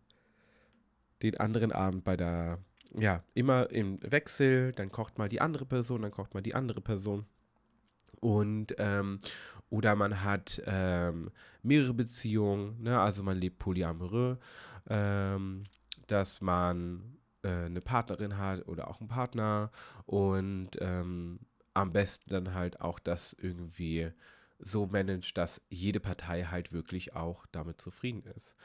den 1.21 1.37
anderen 1.37 1.71
Abend 1.71 2.03
bei 2.05 2.15
der, 2.15 2.59
ja, 2.97 3.23
immer 3.33 3.69
im 3.71 3.99
Wechsel, 4.01 4.71
dann 4.71 4.91
kocht 4.91 5.17
mal 5.17 5.29
die 5.29 5.41
andere 5.41 5.65
Person, 5.65 6.01
dann 6.01 6.11
kocht 6.11 6.33
mal 6.33 6.41
die 6.41 6.55
andere 6.55 6.81
Person. 6.81 7.25
Und, 8.21 8.75
ähm, 8.77 9.19
oder 9.69 9.95
man 9.95 10.23
hat 10.23 10.61
ähm, 10.65 11.31
mehrere 11.61 11.93
Beziehungen, 11.93 12.81
ne? 12.81 12.99
also 12.99 13.23
man 13.23 13.37
lebt 13.37 13.59
polyamoreux, 13.59 14.37
ähm, 14.89 15.65
dass 16.07 16.41
man 16.41 17.18
äh, 17.43 17.65
eine 17.65 17.81
Partnerin 17.81 18.37
hat 18.37 18.67
oder 18.67 18.89
auch 18.89 18.99
einen 18.99 19.09
Partner 19.09 19.71
und 20.05 20.71
ähm, 20.79 21.39
am 21.73 21.91
besten 21.93 22.29
dann 22.29 22.53
halt 22.53 22.81
auch 22.81 22.99
das 22.99 23.33
irgendwie 23.33 24.11
so 24.59 24.87
managt, 24.87 25.37
dass 25.37 25.61
jede 25.69 25.99
Partei 25.99 26.43
halt 26.43 26.73
wirklich 26.73 27.15
auch 27.15 27.45
damit 27.51 27.79
zufrieden 27.79 28.23
ist. 28.35 28.55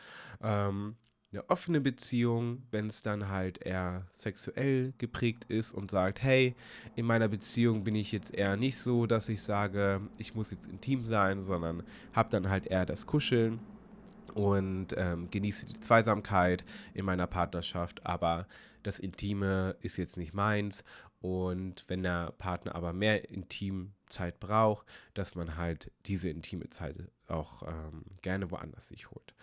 Ähm, 0.43 0.97
eine 1.35 1.51
offene 1.51 1.81
Beziehung, 1.81 2.63
wenn 2.71 2.89
es 2.89 3.03
dann 3.03 3.29
halt 3.29 3.59
eher 3.59 4.07
sexuell 4.15 4.95
geprägt 4.99 5.45
ist 5.49 5.73
und 5.73 5.91
sagt, 5.91 6.23
hey, 6.23 6.55
in 6.95 7.07
meiner 7.07 7.29
Beziehung 7.29 7.83
bin 7.83 7.97
ich 7.97 8.13
jetzt 8.13 8.33
eher 8.33 8.57
nicht 8.57 8.79
so, 8.79 9.07
dass 9.07 9.29
ich 9.29 9.43
sage, 9.43 10.01
ich 10.17 10.35
muss 10.35 10.53
jetzt 10.53 10.69
intim 10.69 11.05
sein, 11.05 11.43
sondern 11.43 11.83
habe 12.13 12.31
dann 12.31 12.49
halt 12.49 12.67
eher 12.67 12.87
das 12.87 13.07
Kuscheln 13.07 13.59
und 14.35 14.89
ähm, 14.97 15.31
genieße 15.31 15.67
die 15.67 15.81
Zweisamkeit 15.81 16.65
in 16.93 17.05
meiner 17.05 17.27
Partnerschaft, 17.27 18.05
aber 18.05 18.47
das 18.83 18.99
Intime 18.99 19.77
ist 19.81 19.97
jetzt 19.97 20.17
nicht 20.17 20.35
meins 20.35 20.85
und 21.25 21.85
wenn 21.89 22.03
der 22.03 22.33
Partner 22.33 22.75
aber 22.75 22.93
mehr 22.93 23.31
Intimzeit 23.31 24.39
braucht, 24.41 24.87
dass 25.15 25.35
man 25.35 25.57
halt 25.57 25.91
diese 26.05 26.29
intime 26.29 26.69
Zeit 26.69 26.97
auch 27.29 27.63
ähm, 27.63 28.05
gerne 28.21 28.51
woanders 28.51 28.89
sich 28.89 29.11
holt. 29.11 29.35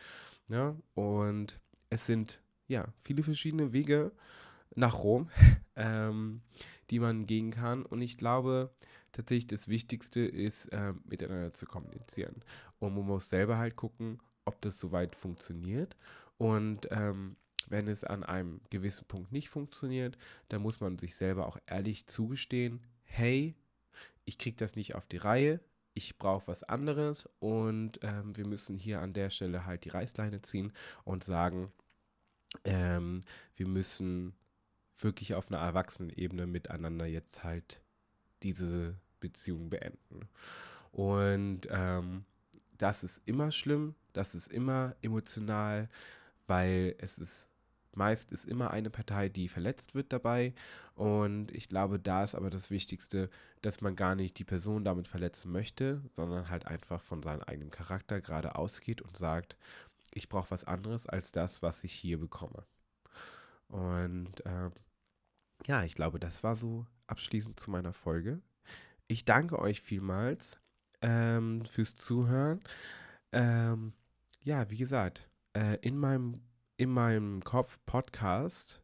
Ja, 0.47 0.75
und 0.93 1.59
es 1.89 2.05
sind 2.05 2.39
ja 2.67 2.87
viele 3.01 3.23
verschiedene 3.23 3.73
Wege 3.73 4.11
nach 4.75 5.03
Rom, 5.03 5.31
ähm, 5.75 6.41
die 6.91 6.99
man 6.99 7.25
gehen 7.25 7.49
kann. 7.49 7.83
Und 7.83 8.01
ich 8.03 8.15
glaube, 8.15 8.69
tatsächlich 9.11 9.47
das 9.47 9.67
Wichtigste 9.67 10.19
ist, 10.19 10.67
äh, 10.67 10.93
miteinander 11.05 11.51
zu 11.51 11.65
kommunizieren. 11.65 12.43
Und 12.77 12.93
man 12.93 13.07
muss 13.07 13.29
selber 13.29 13.57
halt 13.57 13.75
gucken, 13.75 14.19
ob 14.45 14.61
das 14.61 14.77
soweit 14.77 15.15
funktioniert. 15.15 15.95
Und 16.37 16.87
ähm, 16.91 17.35
wenn 17.67 17.87
es 17.87 18.03
an 18.03 18.23
einem 18.23 18.61
gewissen 18.69 19.05
Punkt 19.07 19.31
nicht 19.31 19.49
funktioniert, 19.49 20.17
dann 20.49 20.61
muss 20.61 20.79
man 20.79 20.97
sich 20.97 21.15
selber 21.15 21.47
auch 21.47 21.57
ehrlich 21.67 22.07
zugestehen, 22.07 22.81
hey, 23.03 23.55
ich 24.25 24.37
kriege 24.37 24.57
das 24.57 24.75
nicht 24.75 24.95
auf 24.95 25.07
die 25.07 25.17
Reihe, 25.17 25.59
ich 25.93 26.17
brauche 26.17 26.47
was 26.47 26.63
anderes 26.63 27.29
und 27.39 27.99
ähm, 28.01 28.35
wir 28.35 28.47
müssen 28.47 28.77
hier 28.77 29.01
an 29.01 29.13
der 29.13 29.29
Stelle 29.29 29.65
halt 29.65 29.85
die 29.85 29.89
Reißleine 29.89 30.41
ziehen 30.41 30.71
und 31.03 31.23
sagen, 31.23 31.71
ähm, 32.63 33.21
wir 33.55 33.67
müssen 33.67 34.33
wirklich 34.97 35.35
auf 35.35 35.49
einer 35.49 35.59
Erwachsenenebene 35.59 36.47
miteinander 36.47 37.05
jetzt 37.05 37.43
halt 37.43 37.81
diese 38.43 38.95
Beziehung 39.19 39.69
beenden. 39.69 40.27
Und 40.91 41.67
ähm, 41.69 42.25
das 42.81 43.03
ist 43.03 43.21
immer 43.25 43.51
schlimm, 43.51 43.95
das 44.13 44.35
ist 44.35 44.47
immer 44.47 44.95
emotional, 45.01 45.89
weil 46.47 46.95
es 46.99 47.17
ist 47.19 47.49
meist 47.93 48.31
ist 48.31 48.45
immer 48.45 48.71
eine 48.71 48.89
Partei, 48.89 49.29
die 49.29 49.49
verletzt 49.49 49.95
wird 49.95 50.13
dabei. 50.13 50.53
Und 50.95 51.51
ich 51.51 51.67
glaube, 51.67 51.99
da 51.99 52.23
ist 52.23 52.35
aber 52.35 52.49
das 52.49 52.71
Wichtigste, 52.71 53.29
dass 53.61 53.81
man 53.81 53.95
gar 53.97 54.15
nicht 54.15 54.39
die 54.39 54.45
Person 54.45 54.85
damit 54.85 55.09
verletzen 55.09 55.51
möchte, 55.51 56.01
sondern 56.13 56.49
halt 56.49 56.67
einfach 56.67 57.01
von 57.01 57.21
seinem 57.21 57.41
eigenen 57.43 57.69
Charakter 57.69 58.21
gerade 58.21 58.55
ausgeht 58.55 59.01
und 59.01 59.17
sagt, 59.17 59.57
ich 60.13 60.29
brauche 60.29 60.51
was 60.51 60.63
anderes 60.63 61.05
als 61.05 61.31
das, 61.33 61.61
was 61.61 61.83
ich 61.83 61.93
hier 61.93 62.17
bekomme. 62.17 62.65
Und 63.67 64.45
äh, 64.45 64.69
ja, 65.65 65.83
ich 65.83 65.95
glaube, 65.95 66.19
das 66.19 66.43
war 66.43 66.55
so 66.55 66.85
abschließend 67.07 67.59
zu 67.59 67.71
meiner 67.71 67.93
Folge. 67.93 68.41
Ich 69.07 69.25
danke 69.25 69.59
euch 69.59 69.81
vielmals 69.81 70.60
ähm, 71.01 71.65
fürs 71.65 71.95
Zuhören. 71.95 72.61
Ähm, 73.31 73.93
ja, 74.43 74.69
wie 74.69 74.77
gesagt, 74.77 75.29
äh, 75.53 75.77
in, 75.81 75.97
meinem, 75.97 76.41
in 76.77 76.89
meinem 76.89 77.41
Kopf 77.43 77.79
Podcast 77.85 78.81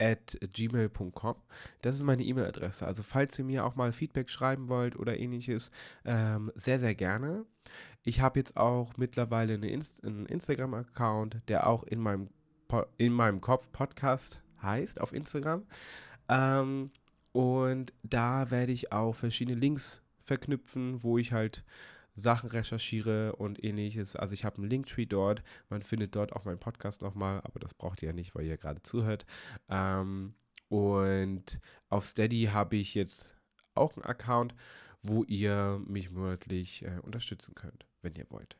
at 0.00 0.38
gmail.com. 0.40 1.36
Das 1.82 1.94
ist 1.94 2.02
meine 2.02 2.22
E-Mail-Adresse. 2.22 2.86
Also 2.86 3.02
falls 3.02 3.38
ihr 3.38 3.44
mir 3.44 3.64
auch 3.64 3.76
mal 3.76 3.92
Feedback 3.92 4.30
schreiben 4.30 4.68
wollt 4.68 4.96
oder 4.96 5.18
ähnliches, 5.18 5.70
ähm, 6.04 6.50
sehr, 6.54 6.80
sehr 6.80 6.94
gerne. 6.94 7.44
Ich 8.02 8.20
habe 8.20 8.40
jetzt 8.40 8.56
auch 8.56 8.96
mittlerweile 8.96 9.54
eine 9.54 9.68
Inst 9.68 10.02
einen 10.04 10.26
Instagram-Account, 10.26 11.42
der 11.48 11.66
auch 11.66 11.84
in 11.84 12.00
meinem, 12.00 12.30
in 12.96 13.12
meinem 13.12 13.40
Kopf 13.40 13.70
Podcast 13.72 14.42
heißt 14.62 15.00
auf 15.00 15.12
Instagram. 15.12 15.66
Ähm, 16.28 16.90
und 17.32 17.92
da 18.02 18.50
werde 18.50 18.72
ich 18.72 18.92
auch 18.92 19.14
verschiedene 19.14 19.58
Links 19.58 20.00
verknüpfen, 20.30 21.02
wo 21.02 21.18
ich 21.18 21.32
halt 21.32 21.64
Sachen 22.14 22.50
recherchiere 22.50 23.34
und 23.34 23.64
ähnliches. 23.64 24.14
Also 24.14 24.32
ich 24.32 24.44
habe 24.44 24.58
einen 24.58 24.70
Linktree 24.70 25.06
dort. 25.06 25.42
Man 25.68 25.82
findet 25.82 26.14
dort 26.14 26.32
auch 26.32 26.44
meinen 26.44 26.60
Podcast 26.60 27.02
nochmal, 27.02 27.40
aber 27.42 27.58
das 27.58 27.74
braucht 27.74 28.00
ihr 28.02 28.10
ja 28.10 28.12
nicht, 28.12 28.36
weil 28.36 28.46
ihr 28.46 28.56
gerade 28.56 28.80
zuhört. 28.82 29.26
Ähm, 29.68 30.34
und 30.68 31.58
auf 31.88 32.06
Steady 32.06 32.44
habe 32.52 32.76
ich 32.76 32.94
jetzt 32.94 33.34
auch 33.74 33.96
einen 33.96 34.04
Account, 34.04 34.54
wo 35.02 35.24
ihr 35.24 35.82
mich 35.84 36.12
monatlich 36.12 36.84
äh, 36.84 37.00
unterstützen 37.02 37.56
könnt, 37.56 37.86
wenn 38.02 38.14
ihr 38.14 38.26
wollt. 38.30 38.56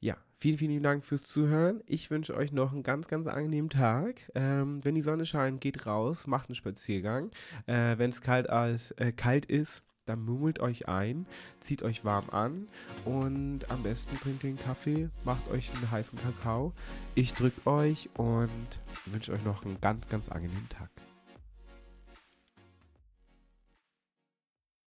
Ja, 0.00 0.16
vielen, 0.38 0.56
vielen 0.56 0.82
Dank 0.82 1.04
fürs 1.04 1.24
Zuhören. 1.24 1.82
Ich 1.86 2.10
wünsche 2.10 2.34
euch 2.34 2.52
noch 2.52 2.72
einen 2.72 2.82
ganz, 2.82 3.06
ganz 3.06 3.26
angenehmen 3.26 3.68
Tag. 3.70 4.30
Ähm, 4.34 4.82
wenn 4.82 4.94
die 4.94 5.02
Sonne 5.02 5.26
scheint, 5.26 5.60
geht 5.60 5.84
raus, 5.86 6.26
macht 6.26 6.48
einen 6.48 6.56
Spaziergang. 6.56 7.30
Äh, 7.66 7.98
wenn 7.98 8.10
es 8.10 8.22
kalt, 8.22 8.48
äh, 8.48 9.12
kalt 9.12 9.46
ist, 9.46 9.84
dann 10.06 10.24
mummelt 10.24 10.60
euch 10.60 10.88
ein, 10.88 11.26
zieht 11.60 11.82
euch 11.82 12.04
warm 12.04 12.30
an 12.30 12.68
und 13.04 13.70
am 13.70 13.82
besten 13.82 14.18
trinkt 14.18 14.42
den 14.42 14.58
Kaffee, 14.58 15.08
macht 15.24 15.48
euch 15.50 15.70
einen 15.74 15.90
heißen 15.90 16.18
Kakao. 16.18 16.72
Ich 17.14 17.34
drücke 17.34 17.66
euch 17.68 18.08
und 18.16 18.80
wünsche 19.06 19.32
euch 19.32 19.44
noch 19.44 19.64
einen 19.64 19.80
ganz, 19.80 20.08
ganz 20.08 20.28
angenehmen 20.28 20.68
Tag. 20.68 20.90